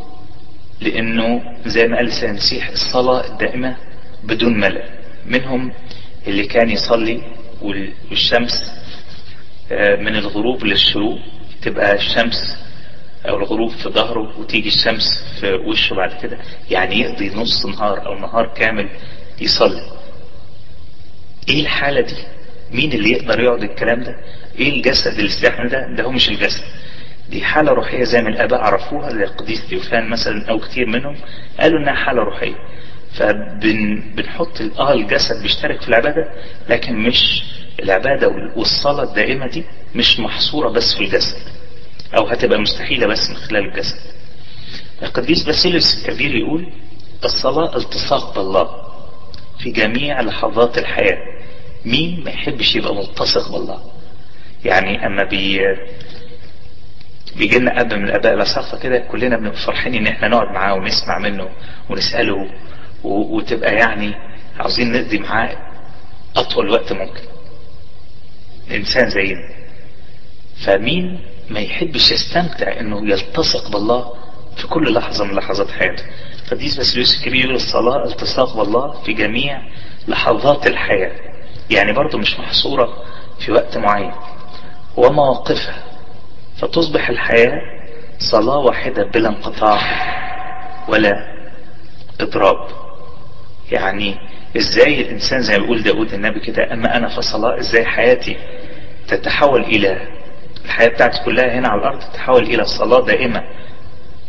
لأنه 0.81 1.57
زي 1.67 1.87
ما 1.89 1.97
قال 1.97 2.13
سيد 2.13 2.29
المسيح 2.31 2.69
الصلاة 2.69 3.27
الدائمة 3.33 3.77
بدون 4.25 4.61
ملل 4.61 4.83
منهم 5.27 5.73
اللي 6.27 6.47
كان 6.47 6.71
يصلي 6.71 7.23
والشمس 7.63 8.71
من 9.73 10.17
الغروب 10.17 10.65
للشروق 10.65 11.19
تبقى 11.63 11.95
الشمس 11.95 12.57
أو 13.29 13.37
الغروب 13.39 13.71
في 13.71 13.89
ظهره 13.89 14.39
وتيجي 14.41 14.69
الشمس 14.69 15.25
في 15.41 15.53
وشه 15.53 15.95
بعد 15.95 16.13
كده. 16.23 16.39
يعني 16.71 17.01
يقضي 17.01 17.31
نص 17.35 17.67
نهار 17.67 18.07
أو 18.07 18.19
نهار 18.19 18.47
كامل 18.57 18.89
يصلي. 19.41 19.83
إيه 21.49 21.61
الحالة 21.61 22.01
دي؟ 22.01 22.15
مين 22.73 22.93
اللي 22.93 23.11
يقدر 23.11 23.41
يقعد 23.41 23.63
الكلام 23.63 24.03
ده؟ 24.03 24.17
إيه 24.59 24.73
الجسد 24.73 25.13
اللي 25.13 25.25
يستحمل 25.25 25.69
ده؟ 25.69 25.87
ده 25.97 26.03
هو 26.05 26.11
مش 26.11 26.29
الجسد. 26.29 26.65
دي 27.31 27.45
حالة 27.45 27.73
روحية 27.73 28.05
زي 28.05 28.23
ما 28.23 28.29
الآباء 28.29 28.61
عرفوها 28.61 29.11
زي 29.11 29.25
القديس 29.25 29.67
تيوفان 29.69 30.09
مثلا 30.11 30.51
أو 30.51 30.59
كتير 30.59 30.87
منهم 30.87 31.17
قالوا 31.61 31.81
إنها 31.81 31.95
حالة 31.95 32.23
روحية. 32.23 32.55
فبنحط 33.15 34.61
آه 34.79 34.93
الجسد 34.93 35.43
بيشترك 35.43 35.81
في 35.83 35.89
العبادة 35.89 36.29
لكن 36.69 36.97
مش 36.97 37.45
العبادة 37.83 38.29
والصلاة 38.57 39.03
الدائمة 39.03 39.47
دي 39.47 39.65
مش 39.95 40.21
محصورة 40.21 40.69
بس 40.69 40.95
في 40.95 41.05
الجسد 41.05 41.37
أو 42.17 42.27
هتبقى 42.27 42.59
مستحيلة 42.59 43.07
بس 43.07 43.31
من 43.31 43.37
خلال 43.37 43.67
الجسد. 43.69 43.97
القديس 45.03 45.43
باسيليوس 45.43 45.99
الكبير 46.09 46.35
يقول 46.37 46.73
الصلاة 47.25 47.77
التصاق 47.77 48.35
بالله 48.35 48.69
في 49.59 49.71
جميع 49.71 50.21
لحظات 50.21 50.79
الحياة. 50.79 51.19
مين 51.85 52.25
ما 52.25 52.31
يحبش 52.31 52.77
يبقى 52.77 52.95
ملتصق 52.95 53.53
بالله؟ 53.53 53.79
يعني 54.65 55.07
أما 55.07 55.25
بي 55.25 55.61
بيجي 57.39 57.59
لنا 57.59 57.81
اب 57.81 57.95
من 57.95 58.05
الاباء 58.05 58.35
الاساقفه 58.35 58.79
كده 58.79 58.99
كلنا 58.99 59.37
بنبقى 59.37 59.57
فرحانين 59.57 60.07
إن 60.07 60.13
إحنا 60.13 60.29
نقعد 60.29 60.49
معاه 60.55 60.75
ونسمع 60.75 61.19
منه 61.19 61.49
ونسأله. 61.91 62.51
وتبقى 63.05 63.75
يعني 63.75 64.15
عاوزين 64.59 64.93
نقضي 64.93 65.19
معاه 65.19 65.57
أطول 66.37 66.71
وقت 66.71 66.93
ممكن. 66.93 67.23
إنسان 68.71 69.11
زينا 69.11 69.49
فمين 70.67 71.21
ما 71.51 71.61
يحبش 71.61 72.13
يستمتع 72.13 72.81
إنه 72.81 73.09
يلتصق 73.11 73.71
بالله 73.73 74.13
في 74.57 74.67
كل 74.67 74.95
لحظة 74.95 75.25
من 75.25 75.35
لحظات 75.35 75.71
حياته. 75.71 76.05
قديس 76.51 76.77
باسيليوس 76.77 77.19
الكبير 77.19 77.45
يقول 77.45 77.55
الصلاة 77.55 78.05
التصاق 78.05 78.57
بالله 78.57 78.91
في 79.03 79.13
جميع 79.13 79.63
لحظات 80.09 80.67
الحياة. 80.67 81.13
يعني 81.71 81.93
برضه 81.93 82.19
مش 82.19 82.39
محصورة 82.41 83.05
في 83.39 83.53
وقت 83.53 83.77
معين. 83.79 84.13
ومواقفها. 84.97 85.83
فتصبح 86.61 87.09
الحياة 87.09 87.61
صلاة 88.19 88.59
واحدة 88.59 89.05
بلا 89.05 89.29
انقطاع 89.29 89.81
ولا 90.89 91.37
إضراب. 92.21 92.69
يعني 93.73 94.15
إزاي 94.57 95.01
الإنسان 95.01 95.41
زي 95.41 95.59
ما 95.59 95.63
بيقول 95.63 95.83
داود 95.83 96.13
النبي 96.15 96.41
كده 96.41 96.73
أما 96.73 96.97
أنا 96.97 97.09
فصلاة 97.09 97.59
إزاي 97.59 97.85
حياتي 97.87 98.37
تتحول 99.09 99.61
إلى 99.63 100.09
الحياة 100.65 100.89
بتاعتي 100.89 101.25
كلها 101.25 101.59
هنا 101.59 101.69
على 101.69 101.81
الأرض 101.81 101.99
تتحول 102.01 102.43
إلى 102.43 102.65
صلاة 102.65 103.01
دائمة 103.07 103.43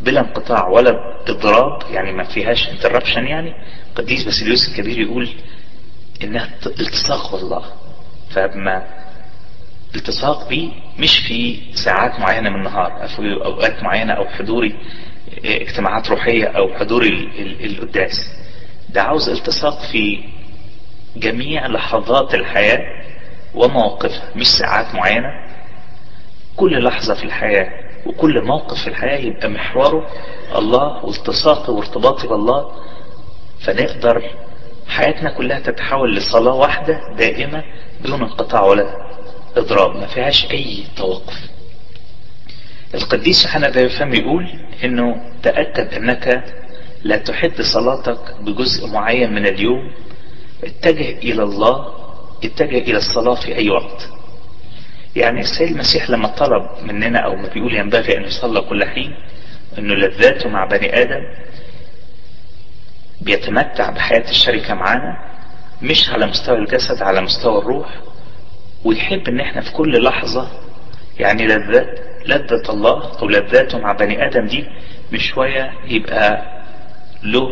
بلا 0.02 0.20
انقطاع 0.22 0.68
ولا 0.68 1.18
إضراب؟ 1.28 1.80
يعني 1.92 2.12
ما 2.12 2.24
فيهاش 2.24 2.70
interruption 2.70 3.28
يعني؟ 3.28 3.54
قديس 3.96 4.24
باسيليوس 4.24 4.70
الكبير 4.70 5.00
يقول 5.00 5.30
إنها 6.24 6.50
التصاق 6.66 7.36
بالله 7.36 7.64
فما 8.30 8.88
التصاق 9.96 10.50
بيه 10.50 10.70
مش 11.00 11.20
في 11.20 11.60
ساعات 11.74 12.20
معينة 12.20 12.50
من 12.50 12.56
النهار 12.56 13.02
أو 13.02 13.08
في 13.08 13.34
أوقات 13.46 13.84
معينة 13.84 14.14
أو 14.14 14.26
حضوري 14.28 14.76
اجتماعات 15.46 16.10
روحية 16.10 16.46
أو 16.46 16.74
حضور 16.74 17.04
القداس. 17.64 18.32
ده 18.90 19.02
عاوز 19.02 19.30
التصاق 19.30 19.80
في 19.92 20.24
جميع 21.16 21.68
لحظات 21.68 22.34
الحياة 22.36 22.80
ومواقفها 23.56 24.30
مش 24.36 24.48
ساعات 24.48 24.96
معينة. 24.96 25.30
كل 26.56 26.84
لحظة 26.84 27.14
في 27.14 27.24
الحياة 27.24 27.70
وكل 28.06 28.42
موقف 28.46 28.82
في 28.82 28.88
الحياة 28.88 29.18
يبقى 29.18 29.50
محوره 29.50 30.08
الله 30.56 31.06
والتصاقي 31.06 31.74
وارتباطي 31.74 32.28
بالله. 32.28 32.72
فنقدر 33.60 34.24
حياتنا 34.88 35.30
كلها 35.32 35.60
تتحول 35.60 36.16
لصلاة 36.16 36.54
واحدة 36.54 37.00
دائمة 37.18 37.64
بدون 38.02 38.22
انقطاع 38.22 38.62
ولا 38.64 39.07
إضراب 39.58 39.96
ما 39.96 40.08
فيهاش 40.08 40.52
أي 40.52 40.84
توقف. 40.96 41.38
القديس 42.96 43.48
ده 43.58 43.82
يفهم 43.82 44.14
يقول 44.14 44.60
إنه 44.84 45.32
تأكد 45.44 45.94
أنك 45.94 46.44
لا 47.04 47.18
تحد 47.18 47.62
صلاتك 47.62 48.36
بجزء 48.42 48.88
معين 48.88 49.34
من 49.34 49.46
اليوم. 49.48 49.92
اتجه 50.64 51.10
إلى 51.18 51.44
الله 51.44 51.94
اتجه 52.44 52.78
إلى 52.78 52.98
الصلاة 52.98 53.36
في 53.36 53.56
أي 53.56 53.70
وقت. 53.70 54.10
يعني 55.16 55.40
السيد 55.40 55.72
المسيح 55.72 56.10
لما 56.10 56.28
طلب 56.28 56.70
مننا 56.84 57.20
أو 57.20 57.36
ما 57.36 57.48
بيقول 57.48 57.76
ينبغي 57.76 58.18
أن 58.18 58.24
يصلى 58.24 58.62
كل 58.62 58.86
حين 58.86 59.16
إنه 59.78 59.94
لذاته 59.96 60.50
مع 60.50 60.66
بني 60.66 61.02
آدم 61.02 61.24
بيتمتع 63.22 63.90
بحياة 63.90 64.30
الشركة 64.30 64.74
معانا 64.74 65.18
مش 65.82 66.10
على 66.10 66.26
مستوى 66.26 66.58
الجسد 66.58 67.02
على 67.02 67.22
مستوى 67.22 67.58
الروح. 67.60 67.88
ويحب 68.86 69.28
إن 69.28 69.40
إحنا 69.40 69.62
في 69.62 69.72
كل 69.72 70.04
لحظة 70.04 70.48
يعني 71.20 71.48
لذات 71.48 72.00
لذة 72.26 72.70
الله 72.70 73.18
أو 73.20 73.28
لذاته 73.30 73.78
مع 73.78 73.92
بني 73.94 74.26
آدم 74.28 74.46
دي 74.46 74.66
مش 75.12 75.26
شوية 75.30 75.72
يبقى 75.88 76.44
له 77.24 77.48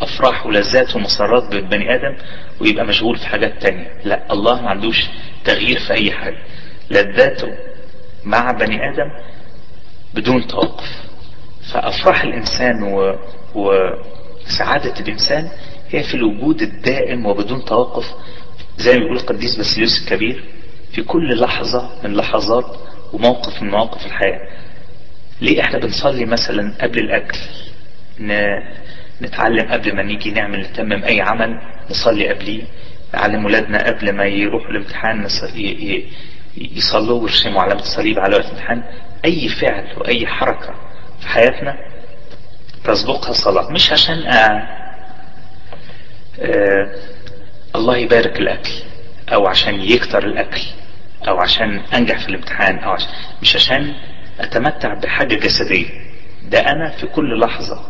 أفراح 0.00 0.46
ولذات 0.46 0.96
ومسرات 0.96 1.42
بالبني 1.50 1.94
آدم 1.94 2.16
ويبقى 2.60 2.84
مشغول 2.86 3.16
في 3.16 3.26
حاجات 3.26 3.62
تانية. 3.62 3.92
لا 4.04 4.32
الله 4.32 4.62
ما 4.62 4.70
عندوش 4.70 5.06
تغيير 5.44 5.78
في 5.78 5.92
أي 5.92 6.12
حاجة. 6.12 6.38
لذاته 6.90 7.48
مع 8.24 8.52
بني 8.52 8.90
آدم 8.92 9.10
بدون 10.14 10.46
توقف. 10.46 11.02
فأفراح 11.72 12.22
الإنسان 12.22 12.82
و... 12.82 13.16
وسعادة 13.54 15.00
الإنسان 15.00 15.48
هي 15.90 16.02
في 16.02 16.14
الوجود 16.14 16.62
الدائم 16.62 17.26
وبدون 17.26 17.64
توقف 17.64 18.04
زي 18.78 18.92
ما 18.92 18.98
بيقول 18.98 19.16
القديس 19.16 19.56
باسيليوس 19.56 20.02
الكبير 20.02 20.44
في 20.92 21.02
كل 21.02 21.40
لحظة 21.40 21.90
من 22.04 22.16
لحظات 22.16 22.76
وموقف 23.12 23.62
من 23.62 23.70
مواقف 23.70 24.06
الحياة 24.06 24.40
ليه 25.40 25.60
إحنا 25.60 25.78
بنصلي 25.78 26.24
مثلا 26.24 26.74
قبل 26.80 26.98
الأكل. 26.98 27.38
نتعلم 29.22 29.72
قبل 29.72 29.96
ما 29.96 30.02
نيجي 30.02 30.30
نعمل 30.30 30.60
نتمم 30.60 31.04
أي 31.04 31.20
عمل 31.20 31.60
نصلي 31.90 32.28
قبليه 32.28 32.62
نعلم 33.14 33.44
ولادنا 33.44 33.86
قبل 33.86 34.12
ما 34.12 34.24
يروحوا 34.24 34.70
الامتحان. 34.70 35.26
يصلوا 36.56 37.20
ويرسموا 37.22 37.62
علامة 37.62 37.80
الصليب 37.80 38.18
على 38.18 38.36
وقت 38.36 38.44
الامتحان 38.46 38.82
أي 39.24 39.48
فعل 39.48 39.86
وأي 39.96 40.26
حركة 40.26 40.74
في 41.20 41.28
حياتنا 41.28 41.76
تسبقها 42.84 43.32
صلاة 43.32 43.70
مش 43.70 43.92
عشان 43.92 44.18
أ... 44.18 44.68
أ... 46.40 47.07
الله 47.78 47.96
يبارك 47.96 48.38
الأكل 48.40 48.70
أو 49.32 49.46
عشان 49.46 49.80
يكتر 49.80 50.24
الأكل 50.24 50.60
أو 51.28 51.38
عشان 51.38 51.80
أنجح 51.94 52.18
في 52.18 52.28
الامتحان 52.28 52.78
أو 52.78 52.90
عشان 52.90 53.08
مش 53.42 53.56
عشان 53.56 53.94
أتمتع 54.40 54.94
بحاجة 54.94 55.34
جسدية. 55.34 55.86
ده 56.48 56.60
أنا 56.60 56.90
في 56.90 57.06
كل 57.06 57.40
لحظة 57.40 57.80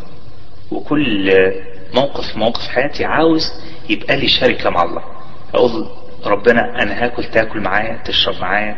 وكل 0.70 1.32
موقف 1.94 2.36
موقف 2.36 2.68
حياتي 2.68 3.04
عاوز 3.04 3.52
يبقى 3.88 4.16
لي 4.16 4.28
شركة 4.28 4.70
مع 4.70 4.82
الله. 4.82 5.02
أقول 5.54 5.88
ربنا 6.24 6.82
أنا 6.82 7.04
هاكل 7.04 7.24
تاكل 7.24 7.60
معايا 7.60 8.02
تشرب 8.04 8.40
معايا 8.40 8.76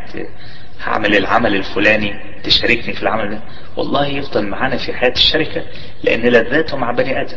هعمل 0.85 1.17
العمل 1.17 1.55
الفلاني 1.55 2.41
تشاركني 2.45 2.93
في 2.95 3.03
العمل 3.03 3.31
ده. 3.31 3.41
والله 3.77 4.07
يفضل 4.07 4.47
معانا 4.47 4.77
في 4.77 4.93
حياة 4.93 5.13
الشركة 5.13 5.63
لأن 6.03 6.21
لذاته 6.23 6.77
مع 6.77 6.91
بني 6.93 7.21
آدم. 7.21 7.37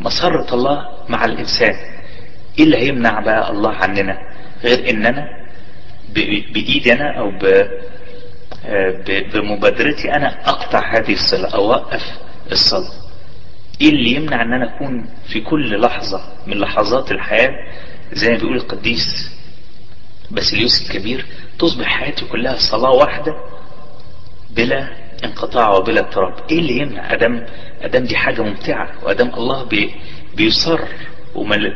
مسرة 0.00 0.54
الله 0.54 0.88
مع 1.08 1.24
الإنسان. 1.24 1.74
إيه 2.58 2.64
اللي 2.64 2.76
هيمنع 2.76 3.20
بقى 3.20 3.50
الله 3.50 3.70
عننا؟ 3.74 4.18
غير 4.64 4.90
ان 4.90 5.06
أنا 5.06 5.28
بايدي 6.14 6.92
أنا 6.92 7.18
أو 7.18 7.32
بمبادرتي 9.34 10.12
أنا 10.14 10.48
أقطع 10.48 10.96
هذه 10.98 11.12
الصلة 11.12 11.48
أو 11.48 11.74
أوقف 11.74 12.02
الصلاة. 12.52 12.92
إيه 13.80 13.88
اللي 13.88 14.10
يمنع 14.14 14.42
إن 14.42 14.52
أنا 14.52 14.76
أكون 14.76 15.06
في 15.28 15.40
كل 15.40 15.80
لحظة 15.80 16.22
من 16.46 16.56
لحظات 16.58 17.10
الحياة 17.12 17.50
زي 18.12 18.30
ما 18.30 18.36
بيقول 18.36 18.56
القديس 18.56 19.30
باسيليوس 20.30 20.82
الكبير 20.82 21.26
تصبح 21.58 21.86
حياتي 21.86 22.24
كلها 22.24 22.56
صلاة 22.56 22.90
واحدة 22.90 23.34
بلا 24.50 24.88
انقطاع 25.24 25.70
وبلا 25.70 26.00
اضطراب. 26.00 26.34
إيه 26.50 26.58
اللي 26.58 26.76
يمنع؟ 26.78 27.12
آدم 27.12 27.46
أدم 27.82 28.04
دي 28.04 28.16
حاجة 28.16 28.42
ممتعة 28.42 28.90
وأدم 29.02 29.28
الله 29.34 29.64
بي 29.64 29.94
بيصر. 30.36 30.80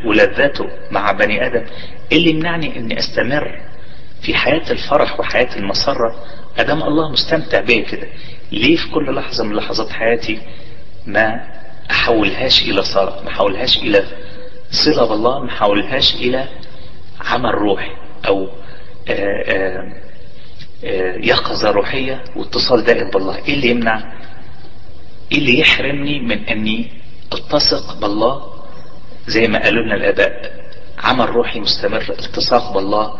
ولذاته 0.04 0.66
مع 0.90 1.12
بني 1.12 1.46
آدم. 1.46 1.64
إيه 2.12 2.18
اللي 2.18 2.30
يمنعني 2.30 2.76
إني 2.78 2.98
أستمر 2.98 3.60
في 4.22 4.34
حياة 4.34 4.70
الفرح 4.70 5.20
وحياة 5.20 5.56
المسرة؟ 5.56 6.24
آدم 6.58 6.82
الله 6.82 7.10
مستمتع 7.12 7.60
بيا 7.60 7.80
كده 7.82 8.08
ليه 8.52 8.76
في 8.76 8.90
كل 8.90 9.14
لحظة 9.14 9.44
من 9.44 9.56
لحظات 9.56 9.90
حياتي 9.90 10.38
ما 11.06 11.40
أحولهاش 11.90 12.62
إلى 12.62 12.82
صلاة 12.82 13.22
ما 13.22 13.30
أحولهاش 13.30 13.78
إلى 13.78 14.04
صلة 14.70 15.06
بالله 15.08 15.38
ما 15.38 15.50
أحولهاش 15.50 16.14
إلى 16.14 16.48
عمل 17.20 17.54
روحي 17.54 17.90
أو 18.28 18.48
آآ 19.08 19.92
آآ 20.84 21.16
يقظة 21.16 21.70
روحية 21.70 22.24
واتصال 22.36 22.84
دائم 22.84 23.10
بالله؟ 23.10 23.36
إيه 23.36 23.54
اللي 23.54 23.68
يمنع؟ 23.70 24.12
إيه 25.32 25.38
اللي 25.38 25.58
يحرمني 25.58 26.20
من 26.20 26.44
إني 26.48 26.90
التصق 27.34 28.00
بالله 28.00 28.53
زي 29.26 29.48
ما 29.48 29.62
قالوا 29.62 29.82
لنا 29.84 29.94
الآباء 29.94 30.54
عمل 30.98 31.28
روحي 31.30 31.60
مستمر 31.60 32.02
التصاق 32.10 32.72
بالله 32.74 33.14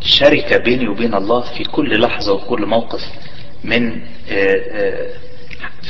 شركة 0.00 0.56
بيني 0.56 0.88
وبين 0.88 1.14
الله 1.14 1.40
في 1.40 1.64
كل 1.64 2.00
لحظة 2.00 2.32
وكل 2.32 2.66
موقف 2.66 3.04
من 3.64 4.00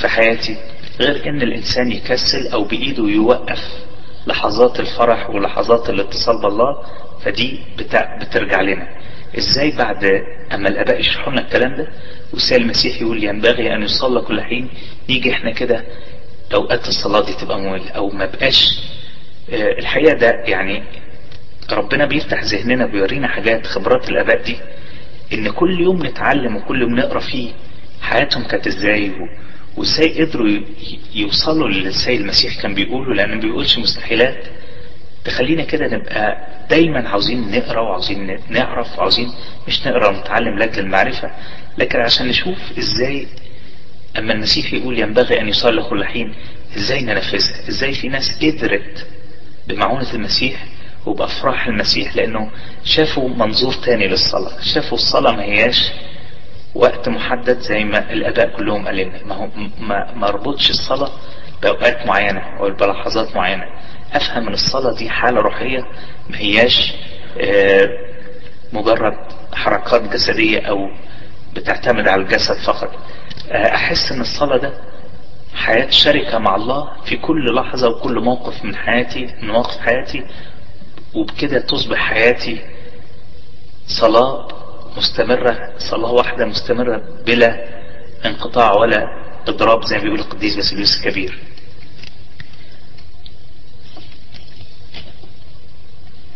في 0.01 0.09
حياتي 0.09 0.57
غير 1.01 1.29
إن 1.29 1.43
الإنسان 1.43 1.93
يكسل 1.93 2.49
أو 2.49 2.65
بإيده 2.65 3.05
يوقف 3.09 3.59
لحظات 4.27 4.81
الفرح 4.81 5.31
ولحظات 5.31 5.91
الاتصال 5.91 6.43
بالله 6.43 6.83
فدي 7.25 7.61
بترجع 8.21 8.61
لنا. 8.61 8.89
إزاي 9.39 9.71
بعد 9.71 10.05
أما 10.55 10.69
الآباء 10.69 11.01
يشرحوا 11.01 11.33
لنا 11.33 11.41
الكلام 11.41 11.77
ده؟ 11.77 11.89
والسيد 12.33 12.61
المسيح 12.61 13.03
يقول 13.03 13.25
ينبغي 13.25 13.75
أن 13.75 13.83
يصلى 13.83 14.21
كل 14.21 14.41
حين 14.41 14.69
نيجي 15.09 15.33
إحنا 15.33 15.51
كده 15.51 15.85
أوقات 16.55 16.89
الصلاة 16.89 17.21
دي 17.25 17.33
تبقى 17.33 17.59
مملة 17.59 17.91
أو 17.91 18.09
ما 18.11 18.27
بقاش 18.27 18.79
الحقيقة 19.53 20.13
ده 20.15 20.31
يعني 20.31 20.83
ربنا 21.73 22.07
بيفتح 22.07 22.43
ذهننا 22.45 22.87
بيورينا 22.87 23.29
حاجات 23.29 23.67
خبرات 23.67 24.09
الآباء 24.09 24.43
دي 24.43 24.57
إن 25.33 25.51
كل 25.51 25.81
يوم 25.81 26.07
نتعلم 26.07 26.57
وكل 26.57 26.83
يوم 26.83 26.95
نقرأ 26.97 27.21
فيه 27.21 27.51
حياتهم 28.01 28.45
كانت 28.45 28.67
إزاي 28.67 29.13
وإزاي 29.77 30.25
قدروا 30.25 30.49
يوصلوا 31.15 31.69
للسيد 31.69 32.21
المسيح 32.21 32.63
كان 32.63 32.75
بيقوله 32.75 33.15
لأنه 33.15 33.35
ما 33.35 33.41
بيقولش 33.41 33.79
مستحيلات. 33.79 34.45
تخلينا 35.25 35.63
كده 35.65 35.87
نبقى 35.87 36.47
دايما 36.71 37.09
عاوزين 37.09 37.51
نقرأ 37.51 37.81
وعاوزين 37.81 38.39
نعرف 38.51 38.99
وعاوزين 38.99 39.29
مش 39.69 39.87
نقرأ 39.87 40.09
ونتعلم 40.09 40.59
لاجل 40.59 40.79
المعرفة 40.83 41.31
لكن 41.79 42.01
عشان 42.01 42.27
نشوف 42.29 42.59
إزاي 42.79 43.27
أما 44.19 44.33
المسيح 44.33 44.73
يقول 44.73 44.99
ينبغي 44.99 45.41
أن 45.41 45.49
يصلي 45.49 45.83
كل 45.83 46.05
حين 46.05 46.35
إزاي 46.77 47.01
ننفذها 47.05 47.69
إزاي 47.69 47.93
في 47.93 48.09
ناس 48.09 48.39
قدرت 48.45 49.07
بمعونة 49.69 50.13
المسيح 50.15 50.65
وبأفراح 51.07 51.67
المسيح 51.67 52.17
لأنه 52.17 52.51
شافوا 52.85 53.29
منظور 53.29 53.73
تاني 53.73 54.09
للصلاة. 54.09 54.61
شافوا 54.61 54.99
الصلاة 54.99 55.33
ما 55.33 55.43
هياش 55.43 55.93
وقت 56.75 57.09
محدد 57.09 57.59
زي 57.59 57.85
ما 57.85 58.13
الآباء 58.13 58.57
كلهم 58.57 58.87
قال 58.87 58.97
لنا. 58.97 59.25
ما 59.25 59.35
هو 59.35 59.49
ما, 60.15 60.31
ربطش 60.31 60.71
الصلاة 60.71 61.11
بأوقات 61.63 62.07
معينة 62.07 62.41
أو 62.59 62.71
بلحظات 62.71 63.37
معينة. 63.37 63.65
أفهم 64.13 64.47
من 64.47 64.53
الصلاة 64.53 64.95
دي 64.95 65.11
حالة 65.11 65.41
روحية 65.41 65.81
ما 66.31 66.39
هياش 66.39 66.93
مجرد 68.73 69.17
حركات 69.55 70.03
جسدية 70.13 70.61
أو 70.69 70.91
بتعتمد 71.55 72.09
على 72.09 72.23
الجسد 72.23 72.57
فقط. 72.67 72.91
أحس 73.51 74.13
أن 74.13 74.21
الصلاة 74.21 74.57
ده 74.57 74.73
حياة 75.57 75.91
شركة 75.91 76.39
مع 76.39 76.57
الله 76.57 76.93
في 77.05 77.17
كل 77.17 77.55
لحظة 77.55 77.89
وكل 77.89 78.21
موقف 78.21 78.65
من 78.65 78.77
حياتي 78.77 79.27
من 79.43 79.49
مواقف 79.49 79.79
حياتي. 79.79 80.25
وبكده 81.15 81.59
تصبح 81.61 81.99
حياتي 81.99 82.61
صلاة 83.87 84.49
مستمرة 84.97 85.73
صلاة 85.79 86.13
واحدة 86.13 86.45
مستمرة 86.47 87.03
بلا 87.27 87.69
انقطاع 88.25 88.73
ولا 88.73 89.07
اضراب 89.49 89.85
زي 89.85 89.97
ما 89.97 90.03
بيقول 90.03 90.19
القديس 90.21 90.57
باسيليوس 90.57 90.97
الكبير. 90.99 91.39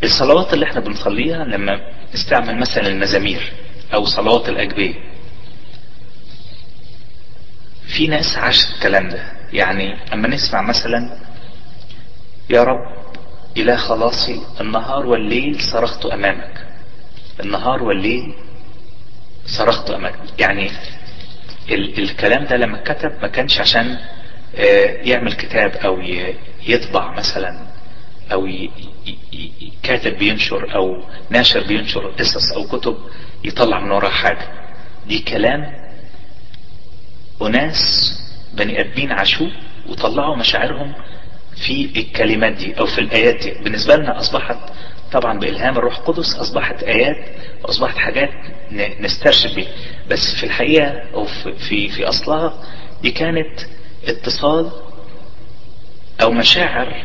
الصلوات 0.02 0.54
اللي 0.54 0.64
إحنا 0.64 0.80
بنصليها 0.80 1.44
لما 1.44 1.80
نستعمل 2.14 2.58
مثلا 2.58 2.86
المزامير 2.88 3.52
أو 3.94 4.04
صلوات 4.04 4.48
الأجبية. 4.48 5.09
في 7.96 8.06
ناس 8.06 8.36
عاشت 8.38 8.74
الكلام 8.74 9.08
ده. 9.08 9.22
يعني 9.52 10.12
اما 10.12 10.28
نسمع 10.28 10.62
مثلا 10.62 11.18
يا 12.50 12.62
رب 12.62 12.96
إله 13.56 13.76
خلاصي 13.76 14.40
النهار 14.60 15.06
والليل 15.06 15.60
صرخت 15.60 16.06
أمامك. 16.06 16.66
النهار 17.40 17.82
والليل 17.82 18.34
صرخت 19.46 19.90
أمامك. 19.90 20.18
يعني 20.38 20.70
ال 21.70 21.98
الكلام 22.02 22.44
ده 22.44 22.56
لما 22.56 22.78
كتب 22.82 23.12
ما 23.22 23.28
كانش 23.28 23.60
عشان 23.60 23.98
يعمل 25.04 25.32
كتاب 25.32 25.70
أو 25.76 26.00
يطبع 26.66 27.12
مثلا 27.14 27.66
أو 28.32 28.48
كاتب 29.82 30.18
بينشر 30.18 30.74
أو 30.74 31.02
ناشر 31.30 31.60
بينشر 31.66 32.06
قصص 32.10 32.52
أو 32.52 32.64
كتب 32.78 32.96
يطلع 33.44 33.80
من 33.80 33.90
وراها 33.90 34.10
حاجة. 34.10 34.48
دي 35.06 35.18
كلام 35.18 35.79
أناس 37.42 38.12
بني 38.54 38.80
آدمين 38.80 39.12
عاشوه 39.12 39.50
وطلعوا 39.88 40.36
مشاعرهم 40.36 40.92
في 41.56 41.84
الكلمات 41.96 42.52
دي 42.52 42.78
أو 42.80 42.86
في 42.86 42.98
الآيات 43.00 43.34
دي. 43.42 43.50
بالنسبة 43.64 43.96
لنا 43.96 44.18
أصبحت 44.18 44.56
طبعا 45.12 45.38
بإلهام 45.38 45.78
الروح 45.78 45.98
القدس 45.98 46.36
أصبحت 46.36 46.82
آيات 46.82 47.16
واصبحت 47.64 47.96
حاجات 47.98 48.30
نسترشد 49.00 49.54
بيها. 49.54 49.68
بس 50.10 50.34
في 50.34 50.44
الحقيقة 50.44 51.02
أو 51.14 51.24
في, 51.24 51.88
في, 51.88 52.08
أصلها 52.08 52.54
دي 53.02 53.10
كانت 53.10 53.60
اتصال 54.06 54.70
أو 56.22 56.30
مشاعر 56.32 57.04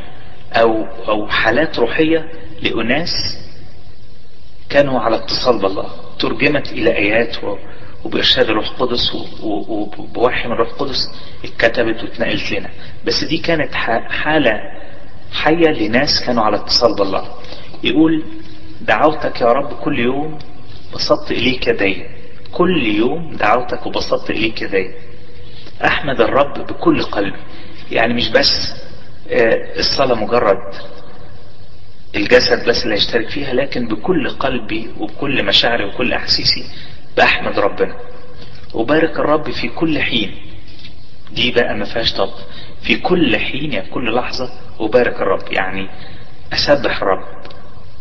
أو 0.54 0.84
أو 0.86 1.28
حالات 1.28 1.80
روحية 1.80 2.32
لأناس 2.62 3.38
كانوا 4.70 5.00
على 5.00 5.16
اتصال 5.16 5.60
بالله 5.62 5.90
ترجمت 6.20 6.72
إلى 6.72 6.96
آيات 6.98 7.36
وبإرشاد 8.06 8.50
الروح 8.50 8.68
القدس 8.68 9.16
وبوحي 9.44 10.48
من 10.48 10.54
الروح 10.54 10.70
القدس 10.70 11.12
اتكتبت 11.46 12.04
واتنقلت 12.04 12.52
لنا. 12.52 12.70
بس 13.06 13.24
دي 13.24 13.38
كانت 13.38 13.74
حالة 14.10 14.54
حية 15.32 15.70
لناس 15.70 16.26
كانوا 16.26 16.44
على 16.44 16.56
اتصال 16.56 16.96
بالله. 16.96 17.28
يقول 17.84 18.24
دعوتك 18.82 19.42
يا 19.42 19.46
رب 19.48 19.74
كل 19.74 20.00
يوم 20.00 20.40
بسطت 20.94 21.32
إليك 21.32 21.68
يدي. 21.68 22.06
كل 22.52 22.84
يوم 22.88 23.36
دعوتك 23.36 23.86
وبسطت 23.86 24.30
إليك 24.30 24.62
يدي. 24.62 24.92
أحمد 25.86 26.22
الرب 26.22 26.54
بكل 26.68 27.04
قلبي. 27.04 27.38
يعني 27.92 28.14
مش 28.14 28.30
بس 28.30 28.74
الصلاة 29.80 30.16
مجرد 30.16 30.74
الجسد 32.16 32.70
بس 32.70 32.84
اللي 32.84 32.96
هيشترك 32.96 33.30
فيها 33.30 33.54
لكن 33.54 33.88
بكل 33.88 34.30
قلبي 34.30 34.90
وبكل 35.00 35.46
مشاعري 35.46 35.86
وكل 35.86 36.14
أحاسيسي 36.14 36.64
بأحمد 37.18 37.60
ربنا. 37.60 37.96
وبارك 38.74 39.20
الرب 39.20 39.52
في 39.52 39.68
كل 39.70 40.00
حين. 40.00 40.36
دي 41.32 41.52
بقى 41.52 41.76
ما 41.76 41.86
فيهاش 41.86 42.14
طب. 42.14 42.30
في 42.82 42.96
كل 42.98 43.38
حين 43.38 43.74
يعني 43.74 43.90
كل 43.90 44.16
لحظة 44.16 44.50
وبارك 44.80 45.16
الرب. 45.22 45.52
يعني 45.54 45.90
أسبح 46.54 47.02
الرب 47.02 47.24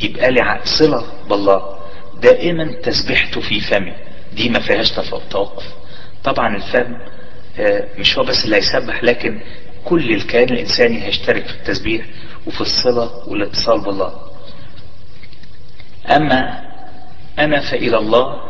يبقى 0.00 0.30
لي 0.30 0.60
صلة 0.64 1.04
بالله. 1.30 1.78
دائما 2.22 2.72
تسبحته 2.82 3.40
في 3.40 3.60
فمي. 3.60 3.92
دي 4.32 4.48
ما 4.48 4.58
فيهاش 4.60 4.92
توقف. 5.30 5.64
طبعا 6.24 6.56
الفم 6.56 6.96
مش 7.98 8.18
هو 8.18 8.24
بس 8.24 8.44
اللي 8.44 8.56
هيسبح 8.56 9.04
لكن 9.04 9.40
كل 9.84 10.14
الكيان 10.14 10.48
الإنساني 10.48 11.02
هيشترك 11.04 11.46
في 11.46 11.54
التسبيح 11.54 12.04
وفي 12.46 12.60
الصلة 12.60 13.28
والاتصال 13.28 13.80
بالله. 13.80 14.12
أما 16.10 16.64
أنا 17.38 17.60
فإلى 17.60 17.98
الله 17.98 18.40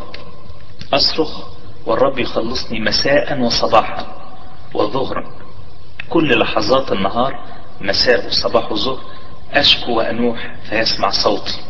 أصرخ 0.96 1.54
والرب 1.86 2.18
يخلصني 2.18 2.80
مساء 2.80 3.40
وصباحا 3.40 4.06
وظهرا 4.74 5.24
كل 6.10 6.38
لحظات 6.38 6.92
النهار 6.92 7.44
مساء 7.80 8.26
وصباح 8.26 8.72
وظهر. 8.72 9.00
أشكو 9.52 9.92
وأنوح 9.92 10.54
فيسمع 10.70 11.10
صوتي. 11.10 11.60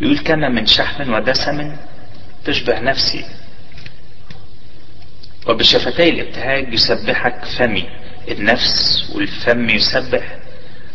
يقول 0.00 0.18
كما 0.18 0.48
من 0.48 0.66
شحم 0.66 1.14
ودسم 1.14 1.76
تشبه 2.44 2.80
نفسي. 2.80 3.24
وبشفتي 5.48 6.08
الابتهاج 6.08 6.74
يسبحك 6.74 7.44
فمي. 7.44 7.88
النفس 8.28 9.02
والفم 9.14 9.70
يسبح. 9.70 10.38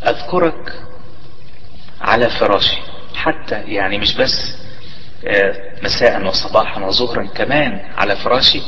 أذكرك 0.07 0.73
على 2.01 2.29
فراشي. 2.29 2.77
حتى 3.15 3.55
يعني 3.55 3.97
مش 3.97 4.15
بس 4.15 4.55
مساء 5.83 6.25
وصباحا 6.27 6.81
وظهرا 6.81 7.23
كمان 7.25 7.79
على 7.97 8.15
فراشي. 8.15 8.61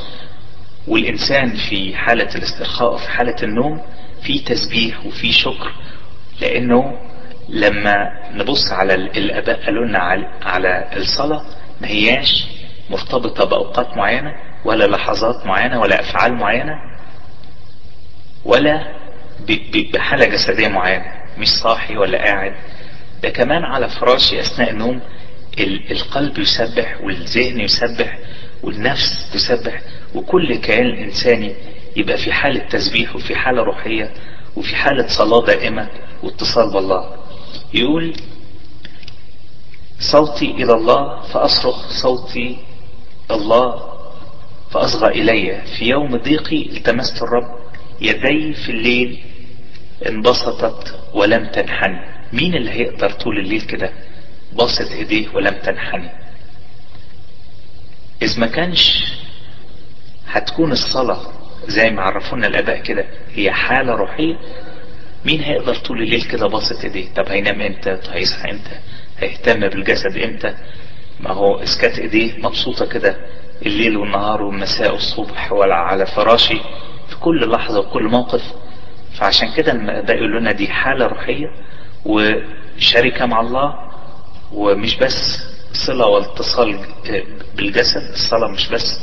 والإنسان 0.88 1.56
في 1.56 1.96
حالة 1.96 2.36
الاسترخاء 2.36 2.94
وفي 2.94 3.10
حالة 3.10 3.36
النوم 3.44 3.82
في 4.24 4.40
تسبيح 4.40 5.06
وفي 5.06 5.32
شكر 5.32 5.72
لأنه 6.42 6.98
لما 7.50 8.10
نبص 8.34 8.72
على 8.72 8.94
الآباء 8.94 9.66
قالوا 9.66 9.86
لنا 9.86 10.00
على 10.44 10.90
الصلاة 10.98 11.46
ما 11.82 11.88
هياش 11.88 12.48
مرتبطة 12.90 13.44
بأوقات 13.46 13.98
معينة 13.98 14.36
ولا 14.66 14.86
لحظات 14.86 15.46
معينة 15.46 15.80
ولا 15.82 16.00
أفعال 16.00 16.34
معينة 16.34 16.76
ولا 18.46 18.84
بحالة 19.94 20.26
جسدية 20.26 20.68
معينة 20.68 21.06
مش 21.38 21.50
صاحي 21.50 21.98
ولا 21.98 22.18
قاعد. 22.18 22.54
ده 23.24 23.30
كمان 23.30 23.64
على 23.64 23.90
فراشي 23.90 24.40
أثناء 24.40 24.70
النوم 24.70 25.02
القلب 25.92 26.38
يسبح 26.40 27.02
والذهن 27.04 27.60
يسبح 27.60 28.20
والنفس 28.64 29.32
تسبح 29.34 29.82
وكل 30.16 30.56
كيان 30.56 30.86
الإنساني 30.86 31.56
يبقى 31.98 32.18
في 32.18 32.34
حالة 32.34 32.60
تسبيح 32.60 33.16
وفي 33.16 33.36
حالة 33.36 33.64
روحية 33.64 34.12
وفي 34.56 34.76
حالة 34.76 35.08
صلاة 35.08 35.46
دائمة 35.46 35.88
واتصال 36.24 36.74
بالله. 36.74 37.16
يقول 37.74 38.14
صوتي 40.00 40.52
إلى 40.52 40.74
الله 40.74 41.22
فأصرخ 41.22 41.90
صوتي 41.90 42.58
الله 43.32 43.90
فأصغى 44.72 45.08
إلي. 45.22 45.62
في 45.78 45.86
يوم 45.86 46.18
ضيقي 46.18 46.66
التمست 46.78 47.24
الرب 47.24 47.60
يدي 48.02 48.54
في 48.54 48.70
الليل 48.72 49.20
انبسطت 50.08 51.00
ولم 51.14 51.46
تنحني. 51.52 52.00
مين 52.34 52.56
اللي 52.56 52.72
هيقدر 52.72 53.12
طول 53.12 53.40
الليل 53.40 53.62
كده؟ 53.62 53.94
باسط 54.54 54.92
ايديه 54.92 55.28
ولم 55.34 55.54
تنحني. 55.64 56.10
إذ 58.22 58.40
ما 58.40 58.48
كانش 58.48 59.14
هتكون 60.28 60.72
الصلاة 60.72 61.22
زي 61.68 61.90
ما 61.90 62.02
عرفونا 62.02 62.48
الاباء 62.48 62.82
كده 62.82 63.06
هي 63.34 63.52
حالة 63.52 63.94
روحية 63.96 64.36
مين 65.26 65.42
هيقدر 65.42 65.76
طول 65.76 66.02
الليل 66.02 66.22
كده 66.22 66.48
باسط 66.48 66.84
ايديه؟ 66.84 67.14
طب 67.14 67.28
هينام 67.30 67.62
إمتى؟ 67.62 67.98
هيصحى 68.12 68.52
إمتى؟ 68.52 68.80
هيهتم 69.20 69.60
بالجسد 69.60 70.18
إمتى؟ 70.18 70.56
ما 71.20 71.32
هو 71.32 71.64
اسكات 71.64 72.00
ايديه 72.00 72.34
مبسوطة 72.38 72.86
كده 72.86 73.16
الليل 73.66 73.98
والنهار 73.98 74.42
والمساء 74.42 74.92
والصبح 74.94 75.52
ولا 75.52 75.76
على 75.76 76.06
فراشي 76.06 76.58
في 77.10 77.16
كل 77.20 77.52
لحظة 77.52 77.80
وكل 77.80 78.04
موقف. 78.04 78.42
فعشان 79.14 79.52
كده 79.54 79.72
الاباء 79.72 80.18
يقولوا 80.18 80.40
لنا 80.40 80.52
دي 80.52 80.68
حالة 80.68 81.06
روحية 81.08 81.48
وشركة 82.06 83.26
مع 83.26 83.42
الله 83.42 83.89
ومش 84.54 84.96
بس 84.98 85.40
صلة 85.74 86.06
واتصال 86.08 86.80
بالجسد 87.56 88.12
الصلاة 88.12 88.48
مش 88.48 88.70
بس 88.70 89.00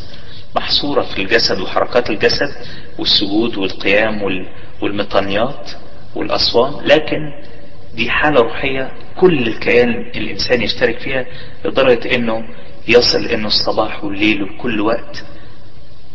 محصورة 0.57 1.03
في 1.03 1.23
الجسد 1.23 1.61
وحركات 1.61 2.11
الجسد 2.11 2.55
والسجود 2.99 3.57
والقيام 3.57 4.23
والمطانيات 4.83 5.71
والأصوام 6.15 6.81
لكن 6.87 7.19
دي 7.95 8.11
حالة 8.11 8.41
روحية 8.41 8.93
كل 9.21 9.49
الكيان 9.49 9.91
الإنسان 10.17 10.63
يشترك 10.63 10.99
فيها 10.99 11.27
لدرجة 11.65 12.15
أنه 12.15 12.49
يصل 12.89 13.25
أنه 13.25 13.47
الصباح 13.47 14.05
والليل 14.05 14.43
وكل 14.43 14.81
وقت 14.81 15.25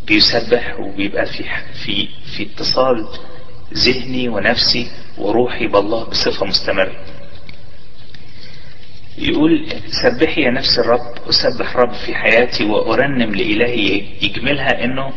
بيسبح 0.08 0.80
وبيبقى 0.80 1.26
في 1.26 1.44
في 1.86 2.08
في 2.38 2.44
اتصال 2.44 3.08
ذهني 3.74 4.30
ونفسي 4.30 4.88
وروحي 5.18 5.68
بالله 5.68 6.04
بصفة 6.04 6.46
مستمرة. 6.46 6.92
يقول 9.18 9.68
سبحي 9.88 10.42
يا 10.42 10.52
نفس 10.52 10.80
الرب 10.80 11.02
أسبح 11.30 11.76
رب 11.78 11.94
في 11.94 12.16
حياتي 12.16 12.64
وأرنم 12.66 13.36
لإلهي 13.36 14.04
يجملها 14.22 14.84
أنه 14.84 15.14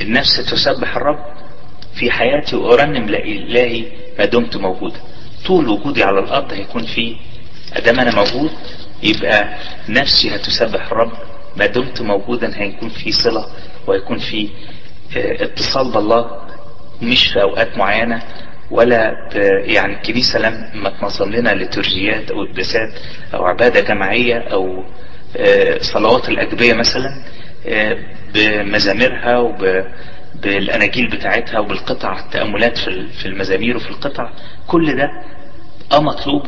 النفس 0.00 0.36
تسبح 0.36 0.96
الرب 0.96 1.24
في 1.94 2.10
حياتي 2.10 2.56
وأرنم 2.56 3.06
لإلهي 3.08 3.84
ما 4.18 4.24
دمت 4.24 4.56
موجودا 4.56 5.00
طول 5.46 5.68
وجودي 5.68 6.02
على 6.04 6.18
الأرض 6.18 6.52
هيكون 6.52 6.82
في 6.86 7.16
أدام 7.72 8.00
أنا 8.00 8.14
موجود 8.14 8.50
يبقى 9.02 9.56
نفسي 9.88 10.36
هتسبح 10.36 10.86
الرب. 10.92 11.12
ما 11.56 11.66
دمت 11.66 12.00
موجودا 12.02 12.52
هيكون 12.62 12.88
في 12.88 13.12
صلة 13.12 13.46
ويكون 13.86 14.18
في 14.18 14.48
اتصال 15.16 15.92
بالله 15.92 16.40
مش 17.02 17.26
في 17.32 17.42
أوقات 17.42 17.78
معينة. 17.78 18.22
ولا 18.70 19.28
يعني 19.64 19.94
الكنيسة 19.94 20.38
لما 20.38 20.90
تنظم 21.00 21.30
لنا 21.30 21.54
لترجيات 21.54 22.30
أو 22.30 22.44
قداسات 22.44 22.92
أو 23.34 23.44
عبادة 23.46 23.80
جماعية 23.80 24.38
أو 24.38 24.84
صلوات 25.80 26.28
الأجبية 26.28 26.72
مثلا 26.74 27.24
بمزاميرها 28.34 29.38
وبالأناجيل 29.38 31.08
بتاعتها 31.10 31.58
وبالقطع 31.58 32.18
التأملات 32.18 32.78
في 32.78 33.26
المزامير 33.26 33.76
وفي 33.76 33.90
القطع. 33.90 34.30
كل 34.66 34.96
ده 34.96 35.10
آه 35.92 36.00
مطلوب 36.00 36.42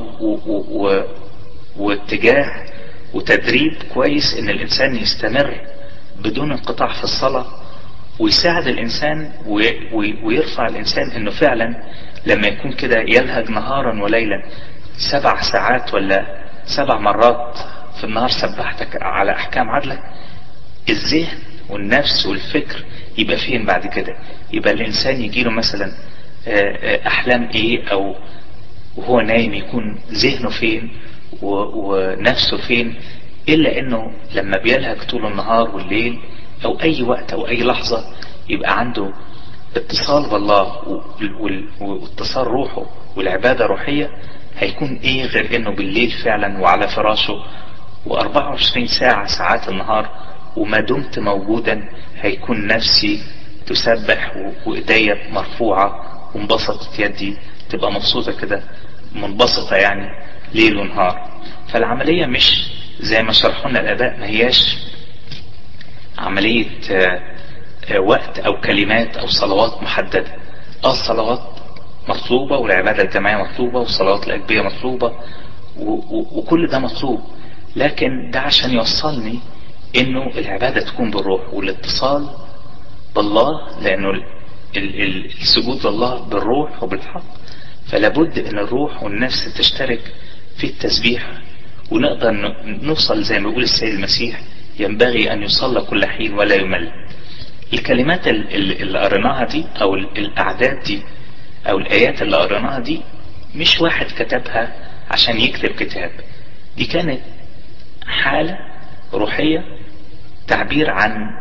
واتجاه 1.76 2.64
وتدريب 3.14 3.72
كويس 3.94 4.35
إن 4.38 4.48
الإنسان 4.48 4.96
يستمر 4.96 5.55
بدون 6.24 6.52
انقطاع 6.52 6.92
في 6.92 7.05
الصلاة. 7.05 7.46
ويساعد 8.18 8.66
الإنسان 8.68 9.33
ويرفع 10.22 10.66
الإنسان 10.66 11.11
إنه 11.11 11.31
فعلا 11.31 11.83
لما 12.26 12.46
يكون 12.46 12.72
كده 12.72 12.96
يلهج 13.00 13.50
نهارا 13.50 14.02
وليلا. 14.02 14.42
سبع 14.96 15.40
ساعات 15.40 15.94
ولا 15.94 16.44
سبع 16.64 16.98
مرات 16.98 17.59
في 17.98 18.05
النهار 18.05 18.29
سبحتك 18.29 19.02
على 19.02 19.33
أحكام 19.33 19.70
عدلك. 19.70 20.00
الذهن 20.88 21.38
والنفس 21.70 22.26
والفكر 22.26 22.85
يبقى 23.18 23.37
فين 23.37 23.64
بعد 23.64 23.87
كده؟ 23.87 24.16
يبقى 24.52 24.72
الإنسان 24.72 25.20
يجيله 25.22 25.50
مثلا 25.50 25.92
أحلام 27.07 27.48
إيه؟ 27.55 27.88
أو 27.88 28.14
وهو 28.96 29.20
نايم 29.20 29.55
يكون 29.55 29.98
ذهنه 30.12 30.48
فين؟ 30.50 30.90
ونفسه 31.42 32.57
فين؟ 32.57 32.94
إلا 33.48 33.79
إنه 33.79 34.12
لما 34.35 34.59
بيلهج 34.59 34.96
طول 35.02 35.26
النهار 35.26 35.70
والليل 35.70 36.18
أو 36.64 36.80
أي 36.80 37.02
وقت 37.02 37.32
أو 37.32 37.46
أي 37.48 37.62
لحظة 37.62 38.04
يبقى 38.48 38.78
عنده 38.78 39.12
اتصال 39.76 40.30
بالله 40.30 40.82
واتصال 41.80 42.46
روحه 42.46 42.86
والعبادة 43.16 43.66
روحية 43.66 44.10
هيكون 44.58 44.96
إيه 45.04 45.24
غير 45.26 45.56
إنه 45.56 45.70
بالليل 45.70 46.10
فعلا 46.10 46.58
وعلى 46.60 46.88
فراشه 46.88 47.42
و24 48.06 48.84
ساعة 48.84 49.26
ساعات 49.26 49.68
النهار 49.68 50.10
وما 50.56 50.80
دمت 50.80 51.18
موجودا 51.18 51.88
هيكون 52.20 52.66
نفسي 52.66 53.22
تسبح 53.66 54.32
وإيديا 54.66 55.18
مرفوعة 55.32 56.02
وانبسطت 56.34 56.98
يدي 56.98 57.36
تبقى 57.70 57.92
مبسوطة 57.92 58.32
كده 58.32 58.62
منبسطة 59.14 59.76
يعني 59.76 60.08
ليل 60.54 60.76
ونهار. 60.76 61.28
فالعملية 61.68 62.26
مش 62.26 62.70
زي 63.00 63.22
ما 63.22 63.32
شرحوا 63.32 63.70
لنا 63.70 63.80
الاباء 63.80 64.16
ما 64.18 64.26
هياش 64.26 64.76
عملية 66.18 66.66
وقت 67.98 68.38
أو 68.38 68.61
كلمات 68.61 69.16
أو 69.16 69.26
صلوات 69.26 69.83
محددة. 69.83 70.37
آه 70.85 70.90
الصلوات 70.90 71.40
مطلوبة 72.09 72.57
والعبادة 72.59 73.02
الجماعية 73.02 73.44
مطلوبة 73.44 73.79
والصلوات 73.79 74.26
الأجبية 74.26 74.62
مطلوبة 74.62 75.12
وكل 76.33 76.66
ده 76.66 76.79
مطلوب. 76.79 77.20
لكن 77.76 78.31
ده 78.31 78.40
عشان 78.40 78.70
يوصلني 78.70 79.38
إنه 79.96 80.26
العبادة 80.38 80.81
تكون 80.81 81.11
بالروح 81.11 81.55
والاتصال 81.55 82.29
بالله 83.16 83.81
لأنه 83.81 84.22
السجود 84.76 85.87
لله 85.87 86.20
بالروح 86.22 86.83
وبالحق. 86.83 87.22
فلابد 87.87 88.38
إن 88.38 88.59
الروح 88.59 89.02
والنفس 89.02 89.55
تشترك 89.55 90.00
في 90.57 90.66
التسبيح 90.66 91.26
ونقدر 91.90 92.31
نوصل 92.83 93.22
زي 93.22 93.38
ما 93.38 93.48
بيقول 93.48 93.62
السيد 93.62 93.94
المسيح 93.94 94.40
ينبغي 94.78 95.32
أن 95.32 95.42
يصلى 95.42 95.80
كل 95.80 96.06
حين 96.06 96.34
ولا 96.34 96.54
يمل. 96.54 96.92
الكلمات 97.72 98.28
اللي 98.28 98.98
قريناها 98.98 99.44
دي 99.44 99.64
أو 99.80 99.94
الأعداد 99.94 100.82
دي 100.82 101.02
أو 101.68 101.78
الآيات 101.78 102.22
اللي 102.22 102.36
قريناها 102.36 102.78
دي 102.78 103.00
مش 103.54 103.80
واحد 103.80 104.06
كتبها 104.06 104.72
عشان 105.10 105.40
يكتب 105.40 105.68
كتاب. 105.68 106.10
دي 106.76 106.84
كانت 106.84 107.20
حالة 108.06 108.58
روحية 109.12 109.64
تعبير 110.48 110.90
عن 110.90 111.40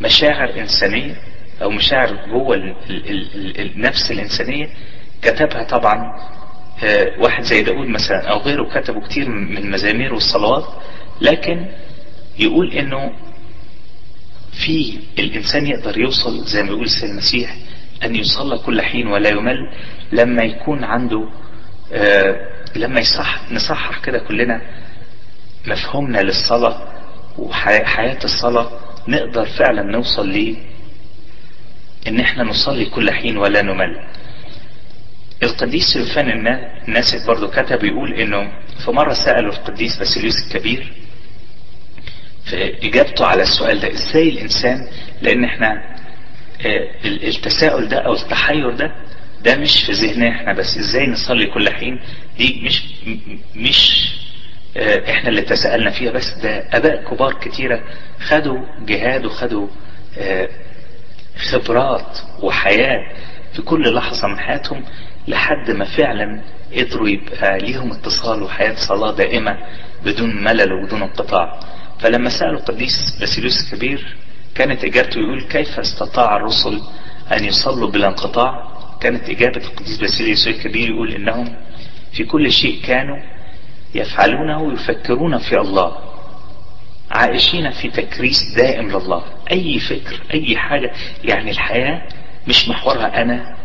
مشاعر 0.00 0.58
إنسانية 0.60 1.14
أو 1.62 1.70
مشاعر 1.70 2.26
جوه 2.30 2.74
النفس 3.58 4.10
الإنسانية. 4.10 4.68
كتبها 5.22 5.62
طبعا 5.64 6.12
واحد 7.18 7.42
زي 7.42 7.62
داود 7.62 7.86
مثلا 7.88 8.28
أو 8.30 8.38
غيره 8.38 8.64
كتبوا 8.80 9.06
كتير 9.08 9.28
من 9.28 9.58
المزامير 9.58 10.14
والصلوات. 10.14 10.64
لكن 11.20 11.66
يقول 12.38 12.72
إنه 12.72 13.12
في 14.52 14.98
الإنسان 15.18 15.66
يقدر 15.66 15.98
يوصل 15.98 16.44
زي 16.44 16.62
ما 16.62 16.68
يقول 16.68 16.84
السيد 16.84 17.10
المسيح 17.10 17.56
أن 18.04 18.14
يصلى 18.16 18.58
كل 18.58 18.82
حين 18.82 19.06
ولا 19.06 19.28
يمل 19.28 19.72
لما 20.12 20.42
يكون 20.42 20.84
عنده 20.84 21.28
آه 21.92 22.48
لما 22.76 23.00
يصح 23.00 23.52
نصحح 23.52 23.98
كده 24.04 24.18
كلنا 24.18 24.60
مفهومنا 25.66 26.18
للصلاة 26.18 26.88
وحياة 27.38 28.18
الصلاة 28.24 28.70
نقدر 29.08 29.46
فعلا 29.46 29.82
نوصل 29.82 30.28
ليه؟ 30.28 30.56
إن 32.08 32.20
إحنا 32.20 32.44
نصلي 32.44 32.84
كل 32.84 33.10
حين 33.10 33.36
ولا 33.36 33.62
نمل. 33.62 34.06
القديس 35.42 35.84
سلفان 35.84 36.46
الناسك 36.88 37.26
برضو 37.26 37.48
كتب 37.48 37.84
يقول 37.84 38.12
إنه 38.14 38.52
في 38.84 38.90
مرة 38.90 39.12
سأله 39.12 39.48
القديس 39.48 39.96
باسيليوس 39.98 40.34
الكبير 40.46 40.92
اجابته 42.54 43.26
على 43.26 43.42
السؤال 43.42 43.80
ده. 43.80 43.92
إزاي 43.92 44.28
الإنسان 44.28 44.86
لأن 45.22 45.44
إحنا 45.44 45.96
التساؤل 47.04 47.88
ده 47.88 47.98
أو 47.98 48.12
التحير 48.12 48.70
ده 48.70 48.92
ده 49.42 49.56
مش 49.56 49.84
في 49.84 49.92
ذهننا 49.92 50.28
إحنا 50.30 50.52
بس. 50.52 50.78
إزاي 50.78 51.06
نصلي 51.06 51.46
كل 51.46 51.70
حين؟ 51.70 52.00
دي 52.38 52.60
مش 52.64 52.82
مش 53.56 54.12
إحنا 55.08 55.28
اللي 55.28 55.42
تساءلنا 55.42 55.90
فيها 55.90 56.12
بس. 56.12 56.34
ده 56.34 56.68
آباء 56.72 57.10
كبار 57.10 57.32
كتيرة 57.34 57.80
خدوا 58.20 58.58
جهاد 58.86 59.24
وخدوا 59.26 59.68
خبرات 61.36 62.18
وحياة 62.42 63.12
في 63.52 63.62
كل 63.62 63.94
لحظة 63.94 64.28
من 64.28 64.38
حياتهم 64.38 64.84
لحد 65.28 65.70
ما 65.70 65.84
فعلا 65.84 66.40
قدروا 66.76 67.08
يبقى 67.08 67.58
ليهم 67.58 67.92
اتصال 67.92 68.42
وحياة 68.42 68.74
صلاة 68.74 69.10
دائمة 69.16 69.58
بدون 70.04 70.44
ملل 70.44 70.72
وبدون 70.72 71.02
انقطاع. 71.02 71.60
فلما 72.00 72.28
سألوا 72.30 72.58
القديس 72.60 73.16
باسيليوس 73.20 73.64
الكبير 73.72 74.16
كانت 74.54 74.84
إجابته 74.84 75.18
يقول 75.20 75.42
كيف 75.42 75.78
استطاع 75.78 76.36
الرسل 76.36 76.80
أن 77.32 77.44
يصلوا 77.44 77.90
بلا 77.90 78.08
انقطاع؟ 78.08 78.68
كانت 79.00 79.30
إجابة 79.30 79.56
القديس 79.66 79.98
باسيليوس 79.98 80.48
الكبير 80.48 80.90
يقول 80.90 81.12
إنهم 81.12 81.56
في 82.12 82.24
كل 82.24 82.52
شيء 82.52 82.82
كانوا 82.84 83.16
يفعلونه 83.94 84.72
يفكرون 84.72 85.38
في 85.38 85.60
الله 85.60 85.96
عائشين 87.10 87.70
في 87.70 87.88
تكريس 87.90 88.42
دائم 88.56 88.88
لله. 88.90 89.24
أي 89.52 89.78
فكر 89.78 90.20
أي 90.34 90.56
حاجة 90.56 90.92
يعني 91.24 91.50
الحياة 91.50 92.02
مش 92.48 92.68
محورها 92.68 93.22
أنا 93.22 93.56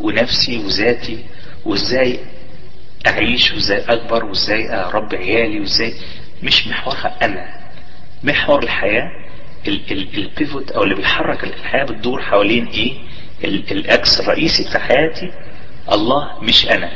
ونفسي 0.00 0.58
وذاتي 0.58 1.24
وإزاي 1.64 2.18
أعيش 3.06 3.52
وإزاي 3.52 3.78
أكبر 3.88 4.24
وإزاي 4.24 4.74
أربي 4.74 5.16
عيالي 5.16 5.60
وإزاي 5.60 5.94
مش 6.42 6.68
محورها 6.68 7.16
أنا. 7.22 7.61
محور 8.24 8.62
الحياة 8.62 9.10
البيفوت 9.66 10.70
أو 10.70 10.82
اللي 10.82 10.94
بيحرك 10.94 11.44
الحياة 11.44 11.84
بتدور 11.84 12.22
حوالين 12.22 12.66
إيه؟ 12.66 12.92
الأكس 13.44 14.20
الرئيسي 14.20 14.64
في 14.72 14.78
حياتي 14.78 15.32
الله 15.92 16.42
مش 16.42 16.68
أنا. 16.68 16.90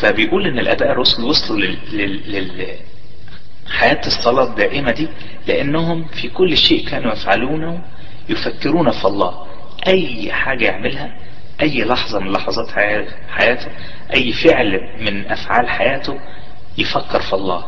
فبيقول 0.00 0.46
إن 0.46 0.58
الاباء 0.58 0.92
الرسل 0.92 1.24
وصلوا 1.24 1.58
لل, 1.60 1.78
لل... 1.92 2.32
لل... 2.32 2.66
حياة 3.70 4.00
الصلاة 4.06 4.44
الدائمة 4.50 4.90
دي 4.92 5.08
لأنهم 5.46 6.04
في 6.04 6.28
كل 6.28 6.56
شيء 6.56 6.88
كانوا 6.88 7.12
يفعلونه 7.12 7.82
يفكرون 8.28 8.90
في 8.90 9.04
الله. 9.04 9.46
أي 9.86 10.32
حاجة 10.32 10.64
يعملها 10.64 11.16
أي 11.60 11.84
لحظة 11.84 12.18
من 12.20 12.32
لحظات 12.32 12.70
حياته 13.28 13.68
أي 14.14 14.32
فعل 14.32 14.80
من 15.00 15.26
أفعال 15.26 15.68
حياته 15.68 16.20
يفكر 16.78 17.20
في 17.20 17.32
الله. 17.32 17.64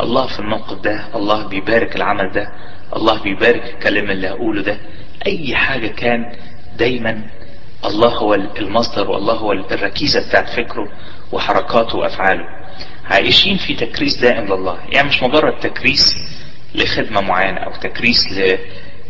الله 0.00 0.26
في 0.26 0.38
الموقف 0.38 0.78
ده 0.80 1.04
الله 1.14 1.46
بيبارك 1.46 1.96
العمل 1.96 2.32
ده 2.32 2.52
الله 2.96 3.22
بيبارك 3.22 3.64
الكلام 3.74 4.10
اللي 4.10 4.28
هقوله 4.28 4.62
ده. 4.62 4.78
أي 5.26 5.56
حاجة 5.56 5.86
كان 5.88 6.32
دايما 6.76 7.22
الله 7.84 8.08
هو 8.08 8.34
المصدر 8.34 9.10
والله 9.10 9.34
هو 9.34 9.52
الركيزة 9.52 10.28
بتاعت 10.28 10.48
فكره 10.48 10.88
وحركاته 11.32 11.98
وأفعاله. 11.98 12.44
عايشين 13.04 13.56
في 13.56 13.74
تكريس 13.74 14.16
دائم 14.16 14.44
لله. 14.44 14.78
يعني 14.92 15.08
مش 15.08 15.22
مجرد 15.22 15.58
تكريس 15.60 16.16
لخدمة 16.74 17.20
معينة 17.20 17.58
أو 17.60 17.72
تكريس 17.72 18.32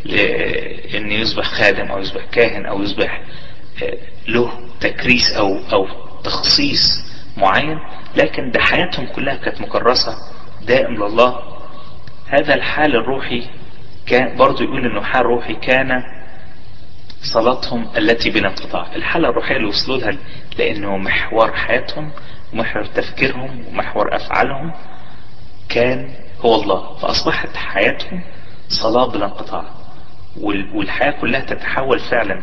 ل... 0.05 0.15
إن 0.97 1.13
يصبح 1.13 1.45
خادم 1.45 1.87
أو 1.91 1.99
يصبح 1.99 2.25
كاهن 2.33 2.67
أو 2.67 2.83
يصبح 2.83 3.23
له 4.29 4.53
تكريس 4.81 5.33
أو 5.33 5.59
أو 5.73 5.87
تخصيص 6.25 7.05
معين 7.37 7.79
لكن 8.17 8.51
ده 8.51 8.61
حياتهم 8.61 9.07
كلها 9.07 9.35
كانت 9.35 9.61
مكرسة 9.61 10.17
دائم 10.69 10.95
لله 10.95 11.39
هذا 12.27 12.55
الحال 12.55 12.97
الروحي 12.97 13.45
كان 14.07 14.37
برضو 14.37 14.65
يقول 14.65 14.87
إنه 14.87 15.03
حال 15.03 15.27
روحي 15.27 15.55
كان 15.55 16.03
صلاتهم 17.23 17.87
التي 17.97 18.31
بلا 18.31 18.49
انقطاع. 18.49 18.95
الحالة 18.97 19.29
الروحية 19.29 19.57
اللي 19.57 19.69
وصلوا 19.69 19.99
لها 19.99 20.19
لأنه 20.59 20.97
محور 20.97 21.53
حياتهم 21.53 22.11
ومحور 22.53 22.85
تفكيرهم 22.85 23.65
ومحور 23.69 24.17
أفعالهم 24.17 24.73
كان 25.69 26.11
هو 26.41 26.55
الله. 26.63 26.97
فأصبحت 26.97 27.57
حياتهم 27.57 28.23
صلاة 28.69 29.07
بلا 29.07 29.27
انقطاع. 29.27 29.65
والحياة 30.75 31.21
كلها 31.21 31.41
تتحول 31.41 31.99
فعلا 31.99 32.43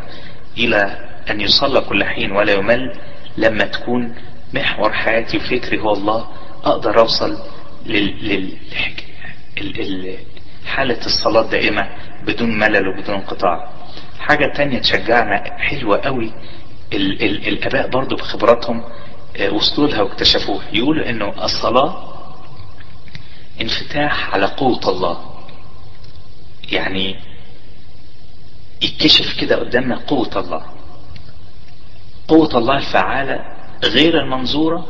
إلى 0.58 1.08
أن 1.30 1.40
يصلى 1.40 1.80
كل 1.80 2.04
حين 2.04 2.32
ولا 2.32 2.52
يمل. 2.52 2.96
لما 3.36 3.64
تكون 3.64 4.14
محور 4.54 4.92
حياتي 4.92 5.36
وفكري 5.36 5.80
هو 5.80 5.92
الله 5.92 6.26
أقدر 6.64 6.98
أوصل. 6.98 7.38
حالة 10.66 11.06
الصلاة 11.06 11.42
دائمة 11.50 11.88
بدون 12.26 12.58
ملل 12.58 12.88
وبدون 12.88 13.14
انقطاع. 13.14 13.70
حاجة 14.18 14.52
تانية 14.56 14.78
تشجعنا 14.78 15.58
حلوة 15.58 15.98
قوي 16.00 16.32
ال... 16.92 17.22
ال... 17.22 17.48
الآباء 17.48 17.88
برضو 17.88 18.16
بخبراتهم 18.16 18.84
وصلوا 19.52 19.88
لها 19.88 20.02
واكتشفوها 20.02 20.64
يقولوا 20.72 21.10
إنه 21.10 21.44
الصلاة 21.44 22.14
انفتاح 23.60 24.34
على 24.34 24.46
قوة 24.46 24.88
الله. 24.88 25.30
يعني 26.72 27.16
يتكشف 28.82 29.40
كده 29.40 29.56
قدامنا 29.56 29.96
قوة 29.96 30.40
الله. 30.40 30.62
قوة 32.28 32.58
الله 32.58 32.76
الفعالة 32.76 33.56
غير 33.84 34.20
المنظورة 34.20 34.86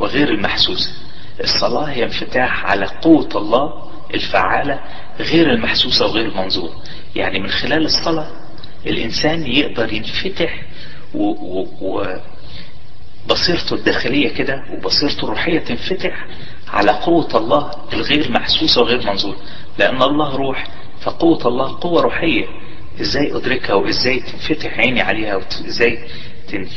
وغير 0.00 0.28
المحسوسة. 0.28 0.92
الصلاة 1.40 1.84
هي 1.84 2.04
انفتاح 2.04 2.64
على 2.66 2.86
قوة 2.86 3.28
الله 3.34 3.90
الفعالة 4.14 4.80
غير 5.20 5.50
المحسوسة 5.50 6.06
وغير 6.06 6.26
المنظورة 6.28 6.82
يعني 7.16 7.38
من 7.40 7.48
خلال 7.48 7.84
الصلاة 7.84 8.28
الإنسان 8.86 9.46
يقدر 9.46 9.92
ينفتح 9.92 10.62
و, 11.14 11.22
و, 11.24 11.68
و 11.80 12.16
بصيرته 13.28 13.74
الداخلية 13.74 14.28
كده 14.28 14.64
وبصيرته 14.72 15.24
الروحية 15.24 15.58
تنفتح 15.58 16.26
على 16.68 16.90
قوة 16.90 17.28
الله 17.34 17.70
الغير 17.92 18.30
محسوسة 18.30 18.82
وغير 18.82 19.06
منظورة 19.06 19.36
لأن 19.78 20.02
الله 20.02 20.36
روح 20.36 20.66
فقوة 21.00 21.46
الله 21.48 21.78
قوة 21.80 22.02
روحية. 22.02 22.46
إزاي 23.00 23.36
أدركها 23.36 23.74
وإزاي 23.74 24.20
تنفتح 24.20 24.78
عيني 24.78 25.02
عليها 25.02 25.36
وإزاي 25.36 25.98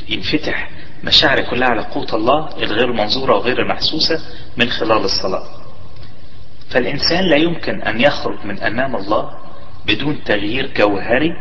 ينفتح 0.10 0.70
مشاعري 1.04 1.44
كلها 1.44 1.68
على 1.68 1.82
قوة 1.82 2.14
الله 2.14 2.50
الغير 2.64 2.94
منظورة 2.94 3.36
وغير 3.36 3.62
المحسوسة 3.62 4.22
من 4.58 4.70
خلال 4.70 5.04
الصلاة. 5.04 5.48
فالإنسان 6.70 7.24
لا 7.24 7.36
يمكن 7.36 7.82
أن 7.82 8.02
يخرج 8.02 8.46
من 8.46 8.60
أمام 8.60 8.96
الله 8.96 9.38
بدون 9.86 10.24
تغيير 10.24 10.74
جوهري 10.78 11.32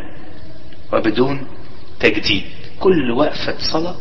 وبدون 0.93 1.47
تجديد. 2.01 2.45
كل 2.81 3.11
وقفة 3.11 3.59
صلاة 3.59 3.97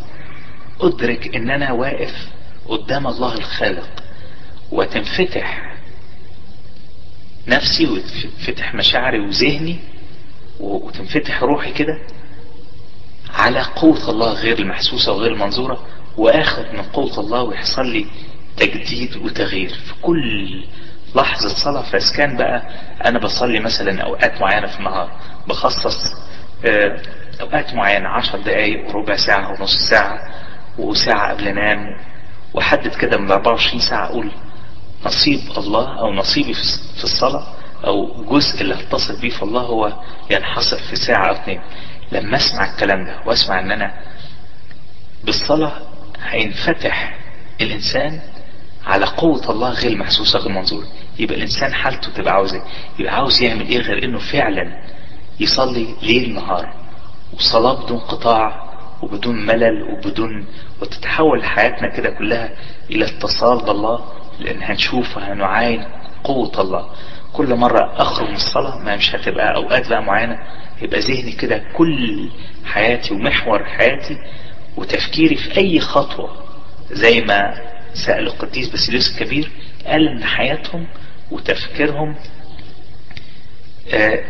أدرك 0.81 1.35
أن 1.35 1.49
أنا 1.49 1.71
واقف 1.71 2.27
قدام 2.65 3.07
الله 3.07 3.33
الخالق 3.33 3.89
وتنفتح 4.71 5.75
نفسي 7.47 7.87
وتنفتح 7.87 8.75
مشاعري 8.75 9.19
وذهني 9.19 9.79
وتنفتح 10.59 11.43
روحي 11.43 11.73
كده. 11.73 11.99
على 13.33 13.61
قوة 13.61 14.09
الله 14.09 14.33
غير 14.33 14.59
المحسوسة 14.59 15.11
وغير 15.11 15.33
المنظورة 15.33 15.79
واخد 16.17 16.65
من 16.73 16.81
قوة 16.81 17.19
الله 17.19 17.41
ويحصل 17.43 17.85
لي 17.85 18.05
تجديد 18.57 19.17
وتغيير. 19.17 19.69
في 19.69 19.93
كل 20.01 20.63
لحظة 21.15 21.49
صلاة 21.49 21.81
فاسكان 21.81 22.37
بقى 22.37 22.63
أنا 23.05 23.19
بصلي 23.19 23.59
مثلا 23.59 24.01
أوقات 24.03 24.41
معينة 24.41 24.67
في 24.67 24.79
النهار 24.79 25.11
بخصص 25.47 26.13
أوقات 27.41 27.73
معينة 27.73 28.09
عشر 28.09 28.39
دقايق 28.39 28.87
وربع 28.89 29.15
ساعة 29.15 29.49
ونص 29.59 29.75
ساعة 29.89 30.19
وساعة 30.77 31.33
قبل 31.33 31.47
أنام 31.47 31.97
وحدد 32.53 32.95
كده 32.95 33.17
من 33.17 33.31
24 33.31 33.79
ساعة 33.79 34.05
أقول 34.05 34.31
نصيب 35.05 35.39
الله 35.57 35.99
أو 35.99 36.13
نصيبي 36.13 36.53
في 36.97 37.03
الصلاة 37.03 37.47
أو 37.85 38.23
جزء 38.29 38.61
اللي 38.61 38.73
هتصل 38.75 39.21
بيه 39.21 39.29
في 39.29 39.43
الله 39.43 39.61
هو 39.61 39.93
ينحصر 40.31 40.77
في 40.77 40.95
ساعة 40.95 41.27
أو 41.29 41.33
اتنين. 41.35 41.61
لما 42.11 42.37
أسمع 42.37 42.71
الكلام 42.73 43.05
ده 43.05 43.15
وأسمع 43.25 43.59
إن 43.59 43.71
أنا 43.71 43.93
بالصلاة 45.23 45.71
هينفتح 46.23 47.15
الإنسان 47.61 48.19
على 48.85 49.05
قوة 49.05 49.49
الله 49.51 49.69
غير 49.69 49.97
محسوسة 49.97 50.39
غير 50.39 50.51
منظورة 50.51 50.85
يبقى 51.19 51.35
الإنسان 51.35 51.73
حالته 51.73 52.11
تبقى 52.11 52.33
عاوز 52.33 52.53
إيه 52.53 52.61
يبقى 52.99 53.15
عاوز 53.15 53.41
يعمل 53.41 53.67
إيه 53.67 53.77
غير 53.79 54.03
إنه 54.03 54.19
فعلا 54.19 54.83
يصلي 55.39 55.95
ليل 56.01 56.33
نهار؟ 56.33 56.73
وصلاة 57.33 57.83
بدون 57.83 57.99
قطاع 57.99 58.67
وبدون 59.01 59.45
ملل 59.45 59.83
وبدون 59.83 60.45
وتتحول 60.81 61.43
حياتنا 61.45 61.95
كده 61.95 62.09
كلها 62.09 62.49
إلى 62.91 63.05
اتصال 63.05 63.65
بالله 63.65 64.05
لأن 64.39 64.63
هنشوف 64.63 65.17
وهنعاين 65.17 65.85
قوة 66.23 66.61
الله. 66.61 66.89
كل 67.33 67.55
مرة 67.55 68.01
أخرج 68.01 68.27
من 68.29 68.35
الصلاة 68.35 68.77
ما 68.77 68.95
مش 68.95 69.15
هتبقى 69.15 69.55
أوقات 69.55 69.89
بقى 69.89 70.03
معينة 70.03 70.39
يبقى 70.81 70.99
ذهني 70.99 71.31
كده 71.31 71.63
كل 71.73 72.29
حياتي 72.65 73.13
ومحور 73.13 73.65
حياتي 73.65 74.17
وتفكيري 74.77 75.35
في 75.35 75.57
أي 75.57 75.79
خطوة 75.79 76.43
زي 76.91 77.21
ما 77.21 77.53
سأل 77.93 78.27
القديس 78.27 78.69
باسيليوس 78.69 79.11
الكبير 79.13 79.49
قال 79.85 80.07
ان 80.07 80.23
حياتهم 80.23 80.87
وتفكيرهم 81.31 82.15
آه 83.93 84.23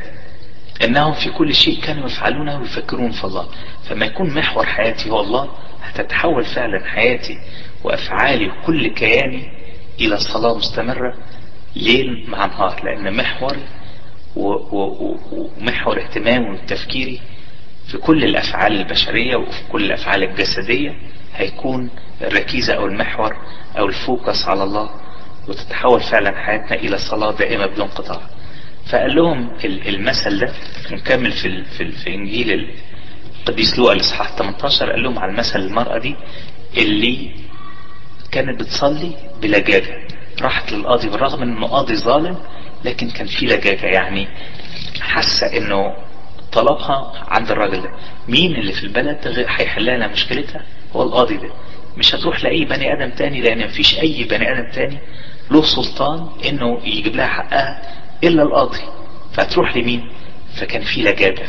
إنهم 0.83 1.13
في 1.13 1.29
كل 1.29 1.53
شيء 1.55 1.81
كانوا 1.81 2.05
يفعلونه 2.05 2.59
ويفكرون 2.59 3.11
في 3.11 3.23
الله. 3.23 3.47
فما 3.89 4.05
يكون 4.05 4.33
محور 4.33 4.65
حياتي 4.65 5.09
هو 5.09 5.19
الله 5.21 5.49
هتتحول 5.83 6.45
فعلا 6.45 6.85
حياتي 6.89 7.37
وأفعالي 7.83 8.47
وكل 8.49 8.87
كياني 8.87 9.51
إلى 9.99 10.17
صلاة 10.17 10.57
مستمرة 10.57 11.15
ليل 11.75 12.25
مع 12.29 12.45
نهار 12.45 12.83
لأن 12.83 13.13
محوري 13.17 13.59
ومحور 14.37 16.01
اهتمامي 16.01 16.49
وتفكيري 16.49 17.19
في 17.87 17.97
كل 17.97 18.23
الأفعال 18.23 18.73
البشرية 18.81 19.35
وفي 19.35 19.61
كل 19.71 19.83
الأفعال 19.85 20.23
الجسدية 20.23 20.95
هيكون 21.35 21.89
الركيزة 22.21 22.73
أو 22.73 22.85
المحور 22.85 23.35
أو 23.79 23.85
الفوكس 23.85 24.47
على 24.47 24.63
الله 24.63 24.89
وتتحول 25.47 25.99
فعلا 26.01 26.37
حياتنا 26.45 26.75
إلى 26.75 26.97
صلاة 26.97 27.31
دائمة 27.31 27.65
بدون 27.65 27.87
قطاع. 27.87 28.21
فقال 28.85 29.15
لهم 29.15 29.49
المثل 29.65 30.39
ده 30.39 30.51
نكمل 30.91 31.31
في 31.31 31.63
في, 31.63 31.91
في 31.91 32.15
إنجيل 32.15 32.69
القديس 33.41 33.79
لوقا 33.79 33.93
الإصحاح 33.93 34.31
18 34.37 34.91
قال 34.91 35.03
لهم 35.03 35.19
على 35.19 35.31
المثل 35.31 35.59
المرأة 35.59 35.97
دي 35.97 36.15
اللي 36.77 37.31
كانت 38.31 38.59
بتصلي 38.59 39.11
بلجاجة 39.41 40.07
راحت 40.41 40.71
للقاضي 40.71 41.09
بالرغم 41.09 41.41
إنه 41.41 41.67
قاضي 41.67 41.95
ظالم 41.95 42.37
لكن 42.85 43.09
كان 43.09 43.27
في 43.27 43.45
لجاجة 43.45 43.85
يعني 43.85 44.27
حاسة 45.01 45.57
إنه 45.57 45.93
طلبها 46.51 47.13
عند 47.27 47.51
الراجل 47.51 47.81
ده. 47.81 47.89
مين 48.27 48.55
اللي 48.55 48.71
في 48.73 48.83
البلد 48.83 49.45
هيحل 49.47 49.85
لها 49.85 50.07
مشكلتها؟ 50.07 50.61
هو 50.95 51.01
القاضي 51.03 51.37
ده. 51.37 51.49
مش 51.97 52.15
هتروح 52.15 52.43
لأي 52.43 52.65
بني 52.65 52.93
آدم 52.93 53.09
تاني 53.15 53.41
لأن 53.41 53.65
مفيش 53.67 53.99
أي 53.99 54.23
بني 54.23 54.51
آدم 54.51 54.71
تاني 54.71 54.97
له 55.51 55.61
سلطان 55.63 56.29
إنه 56.45 56.79
يجيب 56.83 57.15
لها 57.15 57.27
حقها 57.27 57.81
إلا 58.23 58.43
القاضي. 58.43 58.81
فهتروح 59.33 59.77
لمين؟ 59.77 60.11
فكان 60.55 60.81
في 60.81 61.01
لجاجة. 61.03 61.45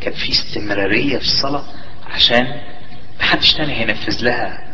كان 0.00 0.12
في 0.12 0.30
استمرارية 0.30 1.16
في 1.16 1.24
الصلاة 1.24 1.64
عشان 2.10 2.60
محدش 3.20 3.54
تاني 3.54 3.72
هينفذ 3.76 4.24
لها 4.24 4.64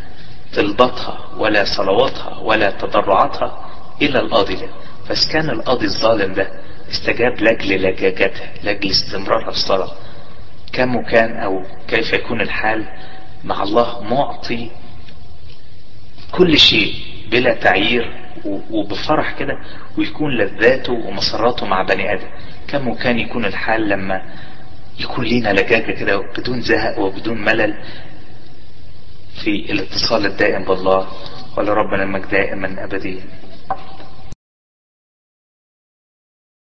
طلباتها 0.54 1.18
ولا 1.38 1.64
صلواتها 1.64 2.38
ولا 2.38 2.70
تضرعاتها 2.70 3.66
إلا 4.02 4.20
القاضي 4.20 4.54
ده. 4.54 4.68
بس 5.10 5.28
كان 5.32 5.50
القاضي 5.50 5.86
الظالم 5.86 6.34
ده 6.34 6.48
استجاب 6.90 7.40
لأجل 7.40 7.82
لجاجتها 7.82 8.50
لأجل 8.62 8.90
استمرارها 8.90 9.50
في 9.50 9.56
الصلاة. 9.56 9.90
كم 10.72 11.02
كان 11.02 11.36
أو 11.36 11.62
كيف 11.88 12.12
يكون 12.12 12.40
الحال؟ 12.40 12.84
مع 13.44 13.62
الله 13.62 14.02
معطي 14.02 14.70
كل 16.32 16.58
شيء 16.58 16.94
بلا 17.30 17.54
تعيير 17.54 18.26
وبفرح 18.70 19.38
كده 19.38 19.52
ويكون 19.98 20.36
لذاته 20.36 20.92
ومسراته 20.92 21.66
مع 21.66 21.82
بني 21.82 22.12
آدم. 22.12 22.28
كم 22.68 22.94
كان 22.94 23.18
يكون 23.18 23.44
الحال 23.44 23.88
لما 23.88 24.22
يكون 25.00 25.24
لينا 25.24 25.48
لجاجة 25.52 25.92
كده 25.92 26.22
بدون 26.38 26.60
زهق 26.60 26.98
وبدون 26.98 27.44
ملل 27.44 27.74
في 29.44 29.72
الاتصال 29.72 30.26
الدائم 30.26 30.64
بالله 30.64 31.08
ولربنا 31.56 32.02
المجد 32.02 32.28
دائما 32.28 32.84
أبديا. 32.84 33.22